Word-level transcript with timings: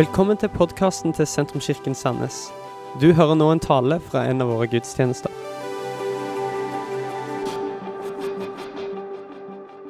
Velkommen 0.00 0.38
til 0.40 0.48
podkasten 0.48 1.12
til 1.12 1.26
Sentrumskirken 1.28 1.92
Sandnes. 1.98 2.46
Du 3.02 3.10
hører 3.12 3.36
nå 3.36 3.50
en 3.52 3.60
tale 3.60 3.98
fra 4.00 4.22
en 4.30 4.40
av 4.40 4.48
våre 4.48 4.64
gudstjenester. 4.72 5.34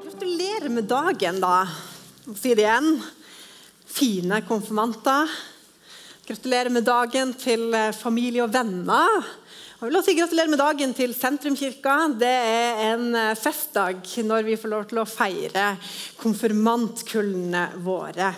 Gratulerer 0.00 0.66
med 0.74 0.90
dagen, 0.90 1.38
da. 1.44 1.60
Si 2.26 2.56
det 2.58 2.64
igjen. 2.64 2.90
Fine 3.86 4.42
konfirmanter. 4.50 5.30
Gratulerer 6.26 6.74
med 6.74 6.88
dagen 6.90 7.36
til 7.38 7.68
eh, 7.70 7.94
familie 7.94 8.42
og 8.48 8.54
venner. 8.56 9.14
Og 9.78 9.86
Jeg 9.86 9.92
vil 9.92 10.02
også 10.02 10.10
si 10.10 10.18
gratulerer 10.18 10.56
med 10.56 10.64
dagen 10.66 10.98
til 10.98 11.14
Sentrumskirka. 11.14 12.00
Det 12.18 12.36
er 12.50 12.86
en 12.96 13.10
eh, 13.14 13.34
festdag 13.38 14.02
når 14.26 14.50
vi 14.50 14.58
får 14.58 14.74
lov 14.74 14.90
til 14.90 15.04
å 15.04 15.10
feire 15.18 15.76
konfirmantkullene 16.18 17.68
våre. 17.86 18.34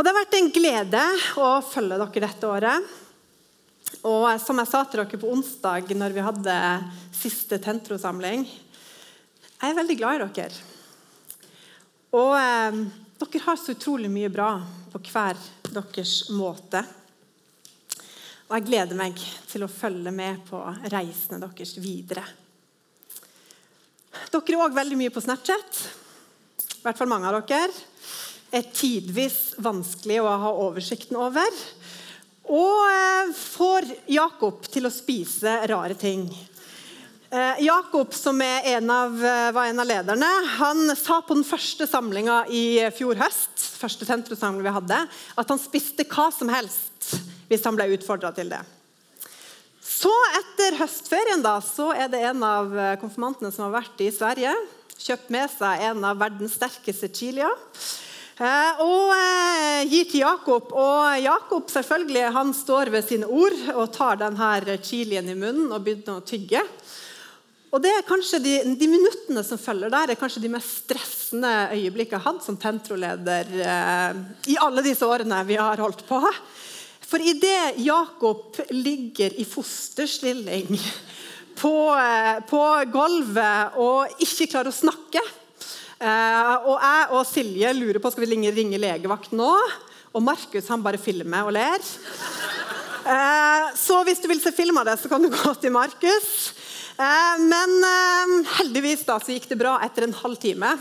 Og 0.00 0.04
Det 0.04 0.14
har 0.14 0.16
vært 0.16 0.34
en 0.38 0.46
glede 0.48 1.00
å 1.44 1.46
følge 1.60 1.96
dere 2.00 2.20
dette 2.24 2.48
året. 2.48 2.92
Og 4.08 4.22
som 4.40 4.56
jeg 4.62 4.70
sa 4.70 4.78
til 4.88 5.02
dere 5.02 5.18
på 5.20 5.28
onsdag 5.28 5.92
når 5.92 6.14
vi 6.14 6.24
hadde 6.24 6.54
siste 7.12 7.58
Tentro-samling 7.60 8.46
Jeg 8.48 9.66
er 9.68 9.76
veldig 9.76 9.96
glad 10.00 10.16
i 10.16 10.30
dere. 10.38 10.62
Og 12.16 12.32
eh, 12.32 12.78
dere 13.20 13.42
har 13.44 13.60
så 13.60 13.76
utrolig 13.76 14.08
mye 14.08 14.32
bra 14.32 14.54
på 14.88 15.02
hver 15.10 15.36
deres 15.68 16.14
måte. 16.32 16.80
Og 18.48 18.56
jeg 18.56 18.68
gleder 18.70 18.96
meg 18.96 19.20
til 19.52 19.68
å 19.68 19.72
følge 19.74 20.16
med 20.16 20.40
på 20.48 20.64
reisene 20.96 21.42
deres 21.44 21.76
videre. 21.76 22.24
Dere 24.32 24.48
er 24.48 24.64
òg 24.64 24.80
veldig 24.80 25.02
mye 25.04 25.12
på 25.12 25.28
Snapchat. 25.28 25.84
I 26.80 26.84
hvert 26.88 26.96
fall 26.96 27.12
mange 27.12 27.28
av 27.28 27.42
dere 27.44 27.68
er 27.68 27.80
tidvis 28.50 29.54
vanskelig 29.62 30.20
å 30.22 30.30
ha 30.42 30.52
oversikten 30.66 31.18
over. 31.20 31.48
Og 32.50 32.78
eh, 32.90 33.34
får 33.36 33.86
Jakob 34.10 34.64
til 34.70 34.88
å 34.88 34.92
spise 34.92 35.52
rare 35.70 35.94
ting. 35.98 36.24
Eh, 37.30 37.60
Jakob, 37.62 38.14
som 38.14 38.40
en 38.42 38.90
av, 38.90 39.14
eh, 39.14 39.50
var 39.54 39.70
en 39.70 39.82
av 39.82 39.86
lederne, 39.86 40.30
han 40.56 40.96
sa 40.98 41.20
på 41.22 41.36
den 41.38 41.46
første 41.46 41.86
samlinga 41.86 42.42
i 42.50 42.90
fjor 42.96 43.20
høst 43.20 43.68
første 43.80 44.04
sentrumssamling 44.04 44.66
vi 44.66 44.74
hadde, 44.74 44.98
at 45.38 45.52
han 45.54 45.62
spiste 45.62 46.04
hva 46.10 46.26
som 46.34 46.50
helst 46.52 47.14
hvis 47.48 47.64
han 47.64 47.78
ble 47.78 47.86
utfordra 47.94 48.32
til 48.34 48.50
det. 48.50 48.60
Så 49.80 50.10
etter 50.36 50.76
høstferien 50.80 51.42
da, 51.44 51.54
så 51.64 51.90
er 51.94 52.10
det 52.12 52.20
en 52.28 52.44
av 52.44 52.74
konfirmantene 53.00 53.50
som 53.54 53.66
har 53.66 53.78
vært 53.80 54.02
i 54.04 54.10
Sverige, 54.14 54.52
kjøpt 55.00 55.32
med 55.32 55.48
seg 55.54 55.86
en 55.88 56.04
av 56.04 56.20
verdens 56.20 56.58
sterkeste 56.58 57.08
chilier. 57.14 57.56
Eh, 58.40 58.78
og 58.80 59.10
eh, 59.12 59.82
gir 59.90 60.06
til 60.08 60.22
Jakob. 60.22 60.70
Og 60.72 61.20
Jakob 61.20 61.68
selvfølgelig, 61.68 62.24
han 62.32 62.54
står 62.56 62.90
ved 62.94 63.04
sine 63.04 63.28
ord 63.28 63.58
og 63.74 63.90
tar 63.92 64.20
denne 64.22 64.78
chilien 64.80 65.28
i 65.28 65.36
munnen 65.36 65.68
og 65.68 65.84
begynner 65.84 66.22
å 66.22 66.24
tygge. 66.24 66.62
Og 67.70 67.82
det 67.84 67.90
er 67.94 68.06
kanskje 68.06 68.40
de, 68.42 68.54
de, 68.80 68.86
minuttene 68.90 69.44
som 69.46 69.60
følger 69.60 69.92
der, 69.92 70.10
er 70.10 70.18
kanskje 70.18 70.42
de 70.42 70.50
mest 70.50 70.86
stressende 70.86 71.52
øyeblikkene 71.76 72.16
jeg 72.16 72.24
har 72.24 72.32
hatt 72.32 72.46
som 72.46 72.56
Tentro-leder 72.58 73.52
eh, 73.62 74.22
i 74.50 74.56
alle 74.58 74.82
disse 74.88 75.06
årene 75.06 75.44
vi 75.46 75.60
har 75.60 75.84
holdt 75.84 76.02
på. 76.08 76.18
For 77.10 77.22
idet 77.22 77.76
Jakob 77.84 78.56
ligger 78.72 79.36
i 79.36 79.44
fosterstilling 79.46 80.72
på, 81.60 81.74
eh, 81.92 82.40
på 82.48 82.64
gulvet 82.90 83.78
og 83.84 84.24
ikke 84.24 84.48
klarer 84.48 84.72
å 84.72 84.80
snakke 84.80 85.22
og 86.00 86.76
jeg 86.80 87.08
og 87.12 87.26
Silje 87.28 87.72
lurer 87.76 88.00
på 88.00 88.12
skal 88.12 88.24
vi 88.24 88.38
ringe, 88.54 88.78
legevakten 88.80 89.40
nå. 89.40 89.52
Og 90.16 90.24
Markus 90.24 90.70
han 90.72 90.82
bare 90.82 90.98
filmer 90.98 91.46
og 91.46 91.52
ler. 91.54 91.78
Eh, 93.00 93.66
så 93.78 94.00
hvis 94.04 94.20
du 94.22 94.28
vil 94.28 94.40
se 94.42 94.52
film 94.52 94.80
av 94.80 94.88
det, 94.90 94.96
så 95.00 95.10
kan 95.10 95.22
du 95.22 95.30
gå 95.32 95.54
til 95.60 95.72
Markus. 95.74 96.52
Eh, 96.96 97.36
men 97.42 97.76
heldigvis 98.58 99.04
da, 99.08 99.18
så 99.20 99.34
gikk 99.34 99.48
det 99.50 99.60
bra 99.60 99.76
etter 99.84 100.08
en 100.08 100.16
halv 100.22 100.40
time. 100.40 100.74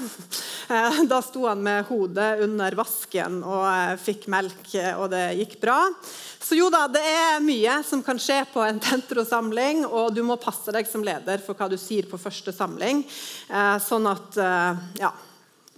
Da 1.09 1.17
sto 1.25 1.47
han 1.47 1.63
med 1.65 1.87
hodet 1.87 2.43
under 2.45 2.75
vasken 2.77 3.39
og 3.41 4.01
fikk 4.03 4.27
melk, 4.29 4.67
og 4.99 5.07
det 5.09 5.23
gikk 5.39 5.55
bra. 5.63 5.79
Så 6.49 6.55
jo 6.57 6.69
da, 6.73 6.83
det 6.89 7.01
er 7.03 7.41
mye 7.43 7.79
som 7.85 8.03
kan 8.05 8.19
skje 8.21 8.39
på 8.53 8.61
en 8.65 8.79
Tentro-samling, 8.81 9.83
og 9.85 10.13
du 10.15 10.21
må 10.25 10.37
passe 10.41 10.71
deg 10.73 10.87
som 10.89 11.03
leder 11.05 11.41
for 11.45 11.57
hva 11.57 11.67
du 11.69 11.75
sier 11.77 12.07
på 12.09 12.17
første 12.21 12.53
samling. 12.55 13.03
Eh, 13.49 13.75
sånn 13.83 14.07
at 14.09 14.39
eh, 14.39 14.85
Ja. 15.03 15.11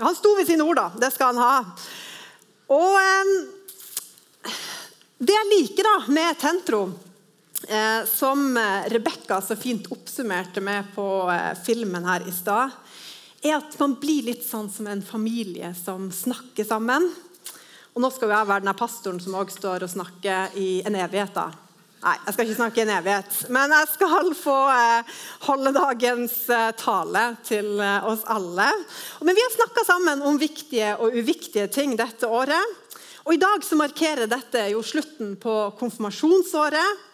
Han 0.01 0.15
sto 0.17 0.31
ved 0.33 0.47
sine 0.49 0.65
ord, 0.65 0.79
da. 0.79 0.87
Det 0.97 1.11
skal 1.13 1.29
han 1.29 1.41
ha. 1.43 1.55
Og 2.73 2.95
eh, 2.97 4.51
det 5.21 5.35
jeg 5.35 5.49
liker 5.51 5.85
da 5.85 5.95
med 6.09 6.39
Tentro, 6.41 6.79
eh, 6.89 7.10
som 8.09 8.57
Rebekka 8.91 9.37
så 9.45 9.55
fint 9.59 9.85
oppsummerte 9.93 10.61
med 10.61 10.89
på 10.95 11.05
eh, 11.31 11.51
filmen 11.65 12.05
her 12.07 12.25
i 12.27 12.33
stad, 12.33 12.73
er 13.41 13.57
at 13.57 13.75
man 13.79 13.95
blir 14.01 14.29
litt 14.29 14.45
sånn 14.45 14.69
som 14.69 14.87
en 14.89 15.01
familie 15.05 15.73
som 15.77 16.09
snakker 16.13 16.67
sammen. 16.67 17.07
Og 17.91 18.03
nå 18.03 18.11
skal 18.13 18.31
jeg 18.31 18.47
være 18.47 18.65
den 18.65 18.77
pastoren 18.77 19.19
som 19.19 19.35
også 19.35 19.57
står 19.57 19.85
og 19.85 19.93
snakker 19.95 20.55
i 20.61 20.69
en 20.85 20.95
evighet. 20.95 21.33
da. 21.35 21.49
Nei, 22.01 22.15
jeg 22.25 22.33
skal 22.33 22.47
ikke 22.47 22.57
snakke 22.57 22.81
i 22.81 22.83
en 22.85 22.93
evighet. 22.95 23.39
Men 23.53 23.73
jeg 23.75 23.89
skal 23.93 24.31
få 24.37 24.57
eh, 24.73 25.17
holde 25.45 25.73
dagens 25.75 26.37
eh, 26.49 26.69
tale 26.79 27.25
til 27.45 27.75
eh, 27.77 28.07
oss 28.09 28.23
alle. 28.25 28.69
Men 29.21 29.37
vi 29.37 29.43
har 29.43 29.53
snakka 29.57 29.85
sammen 29.85 30.23
om 30.25 30.39
viktige 30.41 30.95
og 30.97 31.17
uviktige 31.17 31.67
ting 31.73 31.97
dette 31.99 32.29
året. 32.29 32.79
Og 33.21 33.35
I 33.35 33.41
dag 33.41 33.61
så 33.61 33.77
markerer 33.77 34.29
dette 34.29 34.63
jo 34.71 34.81
slutten 34.85 35.35
på 35.37 35.55
konfirmasjonsåret. 35.77 37.10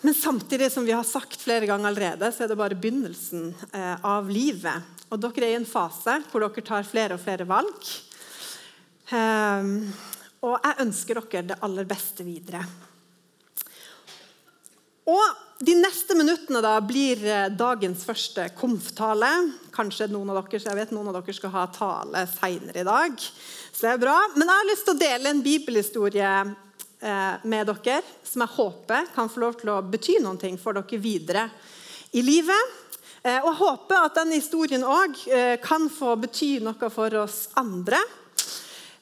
Men 0.00 0.14
samtidig 0.14 0.72
som 0.72 0.84
vi 0.84 0.92
har 0.92 1.04
sagt 1.04 1.40
flere 1.42 1.66
ganger 1.66 1.88
allerede, 1.90 2.30
så 2.32 2.44
er 2.44 2.52
det 2.52 2.58
bare 2.58 2.78
begynnelsen 2.78 3.50
eh, 3.72 4.04
av 4.06 4.28
livet. 4.30 4.94
Og 5.10 5.18
Dere 5.18 5.48
er 5.48 5.56
i 5.56 5.58
en 5.58 5.66
fase 5.66 6.20
hvor 6.30 6.44
dere 6.44 6.62
tar 6.62 6.86
flere 6.86 7.16
og 7.16 7.22
flere 7.22 7.46
valg. 7.48 7.88
Um, 9.08 9.88
og 10.44 10.60
jeg 10.60 10.84
ønsker 10.84 11.18
dere 11.18 11.48
det 11.50 11.58
aller 11.66 11.88
beste 11.88 12.26
videre. 12.26 12.62
Og 15.08 15.44
De 15.58 15.74
neste 15.74 16.14
minuttene 16.14 16.60
da 16.62 16.76
blir 16.78 17.18
eh, 17.26 17.48
dagens 17.50 18.04
første 18.06 18.44
konf-tale. 18.54 19.32
Kanskje 19.74 20.06
noen 20.12 20.30
av 20.30 20.44
dere, 20.44 20.60
jeg 20.62 20.78
vet 20.78 20.92
noen 20.94 21.08
av 21.10 21.16
dere 21.16 21.34
skal 21.34 21.50
ha 21.56 21.64
tale 21.74 22.22
seinere 22.30 22.84
i 22.84 22.86
dag. 22.86 23.18
Så 23.72 23.82
det 23.82 23.90
er 23.96 24.04
bra. 24.04 24.14
Men 24.36 24.46
jeg 24.46 24.60
har 24.60 24.68
lyst 24.68 24.86
til 24.86 24.94
å 24.94 25.00
dele 25.00 25.32
en 25.32 25.42
bibelhistorie 25.42 26.34
med 26.98 27.68
dere 27.68 28.00
som 28.26 28.42
jeg 28.42 28.54
håper 28.56 29.10
kan 29.14 29.28
få 29.30 29.42
lov 29.44 29.58
til 29.60 29.70
å 29.70 29.82
bety 29.86 30.16
noe 30.24 30.50
for 30.58 30.74
dere 30.74 30.98
videre 30.98 31.44
i 32.12 32.24
livet. 32.26 32.72
Eh, 33.22 33.38
og 33.38 33.52
jeg 33.52 33.60
håper 33.60 34.00
at 34.02 34.18
denne 34.18 34.38
historien 34.38 34.82
òg 34.82 35.20
kan 35.62 35.86
få 35.92 36.16
bety 36.24 36.56
noe 36.64 36.90
for 36.90 37.14
oss 37.22 37.48
andre. 37.58 38.00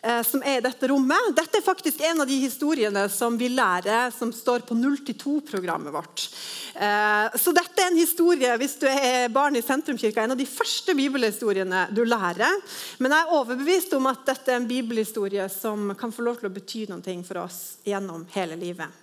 Eh, 0.06 0.22
som 0.22 0.42
er 0.46 0.60
i 0.60 0.62
dette 0.62 0.86
rommet. 0.86 1.32
Dette 1.34 1.58
er 1.58 1.64
faktisk 1.66 2.00
en 2.06 2.20
av 2.22 2.28
de 2.28 2.36
historiene 2.38 3.08
som 3.10 3.34
vi 3.38 3.48
lærer 3.50 4.12
som 4.14 4.30
står 4.32 4.62
på 4.68 4.74
0-2-programmet 4.78 5.90
vårt. 5.90 6.26
Eh, 6.74 7.34
så 7.34 7.54
dette 7.56 7.82
er 7.82 7.88
en 7.90 7.98
historie 7.98 8.52
hvis 8.60 8.76
du 8.78 8.84
er 8.86 9.32
barn 9.34 9.56
i 9.58 9.62
Sentrumkirka, 9.66 10.22
en 10.22 10.36
av 10.36 10.38
de 10.38 10.46
første 10.46 10.94
bibelhistoriene 10.94 11.88
du 11.96 12.04
lærer. 12.06 12.54
Men 13.02 13.16
jeg 13.16 13.24
er 13.24 13.32
overbevist 13.34 13.96
om 13.98 14.06
at 14.06 14.22
dette 14.28 14.52
er 14.52 14.60
en 14.60 14.68
bibelhistorie 14.68 15.48
som 15.50 15.90
kan 15.98 16.14
få 16.14 16.22
lov 16.28 16.38
til 16.38 16.50
å 16.50 16.54
bety 16.54 16.84
noe 16.92 17.16
for 17.26 17.40
oss 17.42 17.58
gjennom 17.86 18.22
hele 18.36 18.58
livet. 18.60 19.02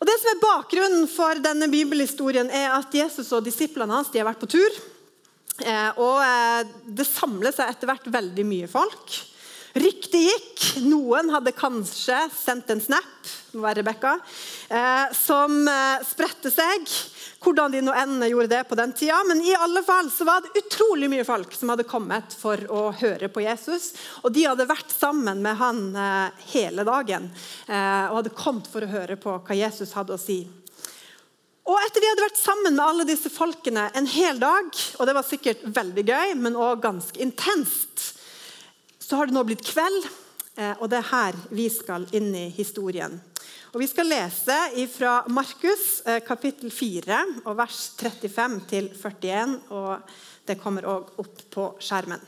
Og 0.00 0.08
det 0.08 0.16
som 0.18 0.32
er 0.32 0.40
Bakgrunnen 0.42 1.04
for 1.12 1.38
denne 1.44 1.68
bibelhistorien 1.70 2.50
er 2.50 2.72
at 2.74 2.90
Jesus 2.98 3.30
og 3.30 3.46
disiplene 3.46 3.94
hans 3.94 4.10
har 4.16 4.26
vært 4.26 4.42
på 4.42 4.50
tur. 4.56 4.80
Eh, 5.62 6.02
og 6.02 6.74
Det 6.82 7.06
samler 7.06 7.54
seg 7.54 7.70
etter 7.70 7.92
hvert 7.92 8.10
veldig 8.18 8.48
mye 8.48 8.72
folk. 8.74 9.20
Ryktet 9.74 10.20
gikk. 10.20 10.66
Noen 10.86 11.32
hadde 11.34 11.54
kanskje 11.56 12.18
sendt 12.34 12.70
en 12.70 12.82
snap 12.82 13.14
det 13.54 13.60
må 13.60 13.68
være 13.68 13.82
Rebecca, 13.84 14.12
eh, 14.68 15.12
som 15.14 15.68
eh, 15.70 16.00
spredte 16.02 16.50
seg. 16.50 16.88
Hvordan 17.44 17.74
de 17.74 17.82
nå 17.84 17.92
enn 17.94 18.24
gjorde 18.26 18.50
det 18.50 18.62
på 18.66 18.74
den 18.78 18.94
tida. 18.96 19.20
Men 19.28 19.42
i 19.44 19.54
alle 19.54 19.84
fall 19.86 20.08
så 20.10 20.26
var 20.26 20.42
det 20.42 20.64
utrolig 20.64 21.06
mye 21.12 21.26
folk 21.28 21.54
som 21.54 21.70
hadde 21.70 21.86
kommet 21.86 22.34
for 22.34 22.58
å 22.72 22.88
høre 22.98 23.28
på 23.30 23.44
Jesus. 23.44 23.92
Og 24.24 24.34
de 24.34 24.46
hadde 24.48 24.66
vært 24.66 24.90
sammen 24.90 25.44
med 25.44 25.60
han 25.60 25.84
eh, 25.94 26.42
hele 26.54 26.86
dagen 26.88 27.30
eh, 27.68 28.04
og 28.08 28.18
hadde 28.18 28.34
kommet 28.34 28.66
for 28.72 28.82
å 28.82 28.90
høre 28.90 29.18
på 29.20 29.36
hva 29.38 29.58
Jesus 29.58 29.94
hadde 29.94 30.16
å 30.16 30.20
si. 30.20 30.40
Og 31.64 31.78
etter 31.86 32.02
de 32.02 32.10
hadde 32.10 32.26
vært 32.26 32.42
sammen 32.42 32.74
med 32.74 32.84
alle 32.84 33.06
disse 33.08 33.30
folkene 33.32 33.86
en 33.96 34.10
hel 34.10 34.42
dag, 34.42 34.66
og 34.98 35.06
det 35.08 35.14
var 35.16 35.24
sikkert 35.24 35.62
veldig 35.64 36.04
gøy, 36.10 36.34
men 36.36 36.58
også 36.58 36.82
ganske 36.82 37.22
intenst, 37.24 38.10
så 39.04 39.16
har 39.16 39.26
det 39.26 39.36
nå 39.36 39.44
blitt 39.44 39.64
kveld, 39.66 40.06
eh, 40.56 40.72
og 40.80 40.88
det 40.88 41.02
er 41.02 41.10
her 41.10 41.40
vi 41.52 41.68
skal 41.72 42.06
inn 42.16 42.30
i 42.36 42.48
historien. 42.56 43.18
Og 43.74 43.80
Vi 43.82 43.88
skal 43.90 44.06
lese 44.06 44.56
fra 44.88 45.24
Markus 45.28 46.00
eh, 46.06 46.22
kapittel 46.24 46.70
4 46.70 47.18
og 47.44 47.56
vers 47.58 47.90
35 47.98 48.60
til 48.70 48.88
41. 48.94 49.58
og 49.74 50.14
Det 50.46 50.56
kommer 50.60 50.86
òg 50.88 51.18
opp 51.20 51.42
på 51.50 51.66
skjermen. 51.82 52.22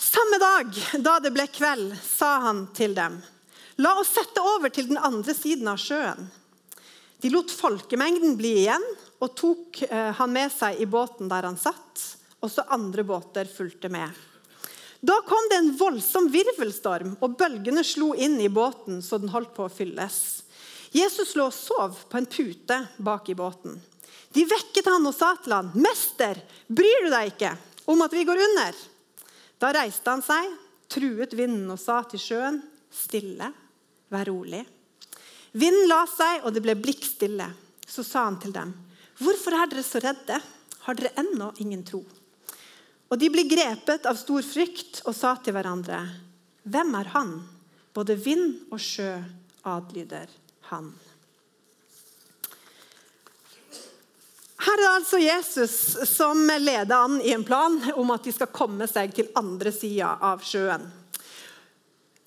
Samme 0.00 0.38
dag 0.40 0.80
da 1.04 1.18
det 1.20 1.34
ble 1.34 1.46
kveld, 1.52 1.92
sa 2.00 2.38
han 2.46 2.64
til 2.74 2.96
dem, 2.96 3.20
la 3.84 3.92
oss 4.00 4.14
sette 4.16 4.42
over 4.42 4.72
til 4.72 4.88
den 4.88 4.98
andre 4.98 5.34
siden 5.36 5.68
av 5.70 5.78
sjøen. 5.78 6.26
De 7.20 7.30
lot 7.30 7.52
folkemengden 7.52 8.34
bli 8.40 8.56
igjen 8.64 8.86
og 9.20 9.36
tok 9.36 9.82
eh, 9.84 10.10
han 10.16 10.32
med 10.32 10.50
seg 10.56 10.80
i 10.80 10.88
båten 10.90 11.30
der 11.30 11.46
han 11.46 11.60
satt. 11.60 12.06
Også 12.40 12.64
andre 12.72 13.04
båter 13.04 13.44
fulgte 13.44 13.92
med. 13.92 14.08
Da 15.00 15.16
kom 15.26 15.46
det 15.50 15.56
en 15.56 15.76
voldsom 15.76 16.28
virvelstorm, 16.32 17.14
og 17.24 17.36
bølgene 17.40 17.84
slo 17.86 18.12
inn 18.12 18.36
i 18.40 18.50
båten 18.52 19.00
så 19.02 19.18
den 19.20 19.32
holdt 19.32 19.54
på 19.56 19.64
å 19.64 19.72
fylles. 19.72 20.42
Jesus 20.92 21.32
lå 21.38 21.46
og 21.48 21.56
sov 21.56 22.02
på 22.10 22.18
en 22.18 22.28
pute 22.28 22.76
bak 22.98 23.30
i 23.32 23.36
båten. 23.38 23.78
De 24.34 24.44
vekket 24.46 24.90
han 24.90 25.06
og 25.08 25.14
sa 25.14 25.32
til 25.40 25.54
han, 25.56 25.70
'Mester, 25.74 26.38
bryr 26.68 27.06
du 27.06 27.10
deg 27.10 27.32
ikke 27.32 27.54
om 27.90 28.02
at 28.02 28.12
vi 28.12 28.26
går 28.28 28.42
under?' 28.44 28.76
Da 29.60 29.72
reiste 29.76 30.10
han 30.10 30.22
seg, 30.22 30.52
truet 30.88 31.34
vinden 31.36 31.70
og 31.70 31.80
sa 31.80 32.02
til 32.02 32.20
sjøen, 32.20 32.62
'Stille, 32.90 33.52
vær 34.10 34.28
rolig.' 34.28 34.66
Vinden 35.52 35.88
la 35.88 36.04
seg, 36.06 36.44
og 36.44 36.54
det 36.54 36.62
ble 36.62 36.76
blikkstille. 36.78 37.48
Så 37.86 38.04
sa 38.06 38.24
han 38.24 38.38
til 38.38 38.52
dem, 38.52 38.74
'Hvorfor 39.18 39.56
er 39.56 39.66
dere 39.66 39.82
så 39.82 39.98
redde? 39.98 40.40
Har 40.80 40.94
dere 40.94 41.16
ennå 41.16 41.54
ingen 41.58 41.84
tro?' 41.84 42.19
Og 43.10 43.18
de 43.18 43.30
ble 43.32 43.42
grepet 43.50 44.06
av 44.06 44.18
stor 44.18 44.44
frykt 44.46 45.02
og 45.04 45.14
sa 45.16 45.34
til 45.36 45.54
hverandre, 45.56 46.06
'Hvem 46.62 46.94
er 47.00 47.08
han?' 47.14 47.40
Både 47.92 48.14
vind 48.14 48.70
og 48.70 48.78
sjø 48.78 49.18
adlyder 49.66 50.28
han. 50.70 50.92
Her 54.60 54.72
er 54.72 54.76
det 54.76 54.90
altså 54.92 55.18
Jesus 55.18 55.74
som 56.06 56.44
leder 56.60 56.94
an 56.94 57.20
i 57.24 57.32
en 57.32 57.44
plan 57.44 57.80
om 57.96 58.10
at 58.14 58.22
de 58.22 58.32
skal 58.32 58.52
komme 58.52 58.86
seg 58.86 59.14
til 59.16 59.30
andre 59.34 59.72
sida 59.72 60.18
av 60.20 60.44
sjøen. 60.44 60.84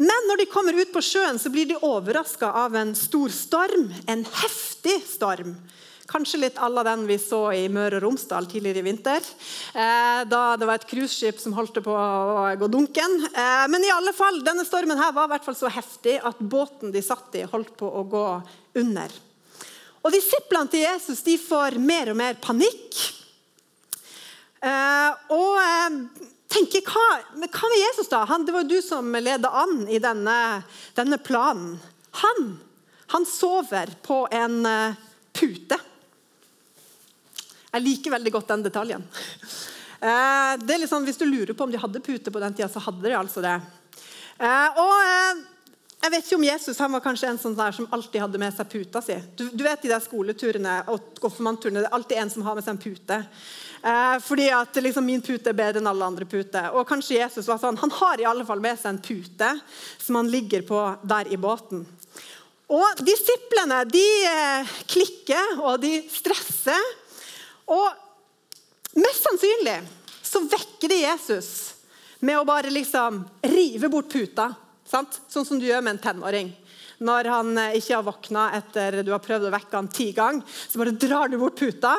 Men 0.01 0.27
når 0.27 0.41
de 0.41 0.49
kommer 0.51 0.75
ut 0.75 0.91
på 0.91 1.03
sjøen, 1.05 1.37
så 1.39 1.51
blir 1.53 1.69
de 1.69 1.77
overraska 1.77 2.49
av 2.65 2.75
en 2.75 2.95
stor 2.97 3.29
storm. 3.31 3.85
En 4.09 4.25
heftig 4.25 4.97
storm. 5.07 5.53
Kanskje 6.03 6.41
litt 6.41 6.57
à 6.59 6.67
la 6.67 6.83
den 6.83 7.05
vi 7.07 7.15
så 7.21 7.45
i 7.55 7.69
Møre 7.71 7.95
og 7.95 8.03
Romsdal 8.03 8.43
tidligere 8.51 8.81
i 8.81 8.85
vinter. 8.89 9.23
Eh, 9.71 10.23
da 10.27 10.41
det 10.59 10.67
var 10.67 10.81
et 10.81 10.87
cruiseskip 10.89 11.37
som 11.39 11.53
holdt 11.55 11.79
på 11.85 11.93
å 11.95 12.49
gå 12.59 12.67
dunken. 12.67 13.13
Eh, 13.31 13.63
men 13.71 13.85
i 13.87 13.91
alle 13.93 14.11
fall, 14.15 14.41
denne 14.43 14.65
stormen 14.67 14.99
her 14.99 15.13
var 15.15 15.29
i 15.29 15.33
hvert 15.33 15.45
fall 15.47 15.55
så 15.55 15.71
heftig 15.71 16.17
at 16.19 16.41
båten 16.41 16.91
de 16.91 17.03
satt 17.05 17.37
i, 17.39 17.45
holdt 17.47 17.71
på 17.79 17.87
å 17.87 18.03
gå 18.11 18.25
under. 18.81 19.15
Og 20.03 20.11
Disiplene 20.11 20.67
til 20.73 20.83
Jesus 20.83 21.23
de 21.23 21.37
får 21.39 21.79
mer 21.79 22.11
og 22.11 22.19
mer 22.19 22.35
panikk. 22.43 22.99
Eh, 24.59 25.23
og 25.31 26.19
tenker 26.51 26.83
hva, 26.83 27.07
hva, 27.31 27.71
med 27.71 27.79
Jesus, 27.79 28.11
da? 28.11 28.25
Han, 28.27 28.43
det 28.43 28.51
var 28.51 28.67
jo 28.67 28.75
du 28.75 28.83
som 28.83 29.07
ledet 29.15 29.47
an 29.47 29.87
i 29.87 30.03
denne, 30.03 30.35
denne 30.99 31.21
planen. 31.23 31.79
Han, 32.25 32.53
han 33.15 33.25
sover 33.25 33.95
på 34.03 34.25
en 34.35 34.59
pute. 35.33 35.79
Jeg 37.73 37.85
liker 37.85 38.13
veldig 38.13 38.33
godt 38.35 38.51
den 38.53 38.65
detaljen. 38.67 39.05
Uh, 40.03 40.59
det 40.61 40.75
er 40.75 40.83
litt 40.83 40.91
sånn, 40.91 41.05
Hvis 41.07 41.17
du 41.17 41.25
lurer 41.25 41.55
på 41.57 41.65
om 41.65 41.71
de 41.71 41.79
hadde 41.81 42.03
pute 42.03 42.31
på 42.31 42.43
den 42.43 42.53
tida, 42.53 42.69
så 42.69 42.83
hadde 42.83 43.07
de 43.07 43.17
altså 43.17 43.41
det. 43.41 43.55
Uh, 44.37 44.79
og 44.83 45.43
jeg 46.03 46.11
vet 46.11 46.25
ikke 46.25 46.35
om 46.35 46.43
Jesus 46.43 46.79
han 46.83 46.91
var 46.91 47.03
kanskje 47.05 47.29
en 47.31 47.37
sånn 47.39 47.53
der 47.55 47.71
som 47.71 47.85
alltid 47.95 48.19
hadde 48.25 48.39
med 48.41 48.51
seg 48.51 48.67
puta 48.67 48.99
si. 49.01 49.15
Du, 49.39 49.45
du 49.55 49.61
vet 49.63 49.85
de 49.85 49.91
der 49.93 50.03
skoleturene 50.03 50.81
og 50.91 51.13
konfirmantturene, 51.23 51.79
det 51.79 51.87
er 51.87 51.95
alltid 51.95 52.19
en 52.19 52.33
som 52.33 52.43
har 52.43 52.57
med 52.57 52.65
seg 52.65 52.73
en 52.75 52.81
pute. 52.83 53.19
Eh, 53.83 54.17
fordi 54.25 54.49
at 54.51 54.81
liksom, 54.83 55.05
min 55.07 55.23
pute 55.23 55.53
er 55.53 55.55
bedre 55.55 55.79
enn 55.79 55.87
alle 55.87 56.09
andre 56.11 56.27
puter. 56.27 56.69
Og 56.75 56.83
kanskje 56.87 57.21
Jesus 57.21 57.47
var 57.47 57.61
sånn, 57.61 57.79
Han 57.79 57.91
har 58.01 58.19
i 58.19 58.27
alle 58.27 58.43
fall 58.47 58.59
med 58.63 58.79
seg 58.79 58.93
en 58.93 59.01
pute 59.03 59.49
som 59.95 60.19
han 60.19 60.31
ligger 60.31 60.67
på 60.67 60.81
der 61.07 61.31
i 61.31 61.39
båten. 61.39 61.85
Og 62.71 63.03
Disiplene 63.03 63.81
de 63.87 64.05
eh, 64.27 64.75
klikker 64.91 65.63
og 65.63 65.79
de 65.83 66.01
stresser. 66.11 66.91
Og 67.71 68.97
mest 68.99 69.27
sannsynlig 69.27 69.77
så 70.23 70.43
vekker 70.47 70.91
de 70.91 71.03
Jesus 71.03 71.49
med 72.23 72.39
å 72.39 72.47
bare 72.47 72.71
liksom 72.73 73.21
rive 73.51 73.89
bort 73.91 74.11
puta 74.11 74.51
Sant? 74.93 75.21
Sånn 75.31 75.45
som 75.47 75.57
du 75.57 75.65
gjør 75.65 75.81
med 75.81 75.95
en 75.95 76.03
tenåring. 76.03 76.51
Når 77.03 77.29
han 77.31 77.57
eh, 77.57 77.77
ikke 77.79 77.95
har 77.95 78.05
våkna 78.05 78.43
etter 78.59 78.99
du 79.01 79.09
har 79.13 79.23
prøvd 79.23 79.47
å 79.47 79.53
vekke 79.55 79.79
han 79.79 79.89
ti 79.89 80.11
ganger, 80.15 80.43
så 80.45 80.81
bare 80.81 80.93
drar 81.01 81.31
du 81.31 81.39
bort 81.41 81.57
puta. 81.57 81.95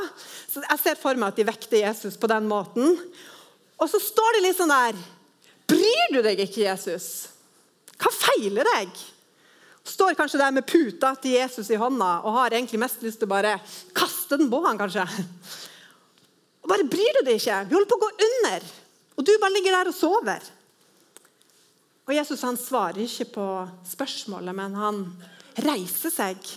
Så 0.51 0.63
Jeg 0.63 0.83
ser 0.83 1.01
for 1.01 1.19
meg 1.19 1.33
at 1.33 1.41
de 1.41 1.49
vekter 1.49 1.81
Jesus 1.81 2.19
på 2.21 2.31
den 2.31 2.47
måten. 2.47 2.95
Og 3.81 3.91
så 3.91 3.99
står 3.99 4.37
det 4.37 4.45
litt 4.47 4.61
sånn 4.61 4.71
der 4.71 5.01
Bryr 5.65 6.13
du 6.13 6.21
deg 6.23 6.45
ikke, 6.45 6.67
Jesus? 6.69 7.07
Hva 7.99 8.13
feiler 8.13 8.69
deg? 8.69 8.93
Står 9.85 10.17
kanskje 10.17 10.41
der 10.41 10.55
med 10.57 10.65
puta 10.67 11.13
til 11.21 11.37
Jesus 11.37 11.69
i 11.71 11.79
hånda 11.81 12.11
og 12.25 12.39
har 12.39 12.57
egentlig 12.57 12.81
mest 12.81 13.03
lyst 13.05 13.21
til 13.21 13.29
å 13.29 13.35
bare 13.35 13.59
kaste 13.97 14.39
den 14.41 14.49
på 14.53 14.63
han, 14.65 14.81
kanskje. 14.81 15.05
Og 16.65 16.71
bare 16.73 16.87
bryr 16.89 17.19
du 17.19 17.27
deg 17.27 17.37
ikke? 17.37 17.59
Vi 17.69 17.77
holder 17.77 17.91
på 17.91 17.99
å 17.99 18.05
gå 18.07 18.13
under, 18.29 18.69
og 19.15 19.27
du 19.29 19.33
bare 19.37 19.53
ligger 19.53 19.77
der 19.77 19.91
og 19.91 19.97
sover. 19.97 20.47
Og 22.05 22.15
Jesus 22.17 22.45
han 22.45 22.57
svarer 22.61 23.05
ikke 23.05 23.29
på 23.37 23.47
spørsmålet, 23.89 24.57
men 24.57 24.77
han 24.81 25.05
reiser 25.65 26.13
seg 26.13 26.49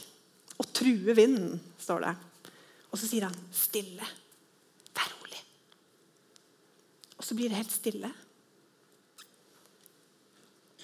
og 0.57 0.71
truer 0.75 1.15
vinden, 1.15 1.59
står 1.79 2.07
det. 2.07 2.15
Og 2.91 2.99
så 2.99 3.07
sier 3.07 3.27
han, 3.27 3.35
'Stille. 3.51 4.07
Vær 4.95 5.11
rolig.' 5.11 5.43
Og 7.19 7.23
så 7.23 7.35
blir 7.35 7.49
det 7.49 7.59
helt 7.59 7.71
stille. 7.71 8.11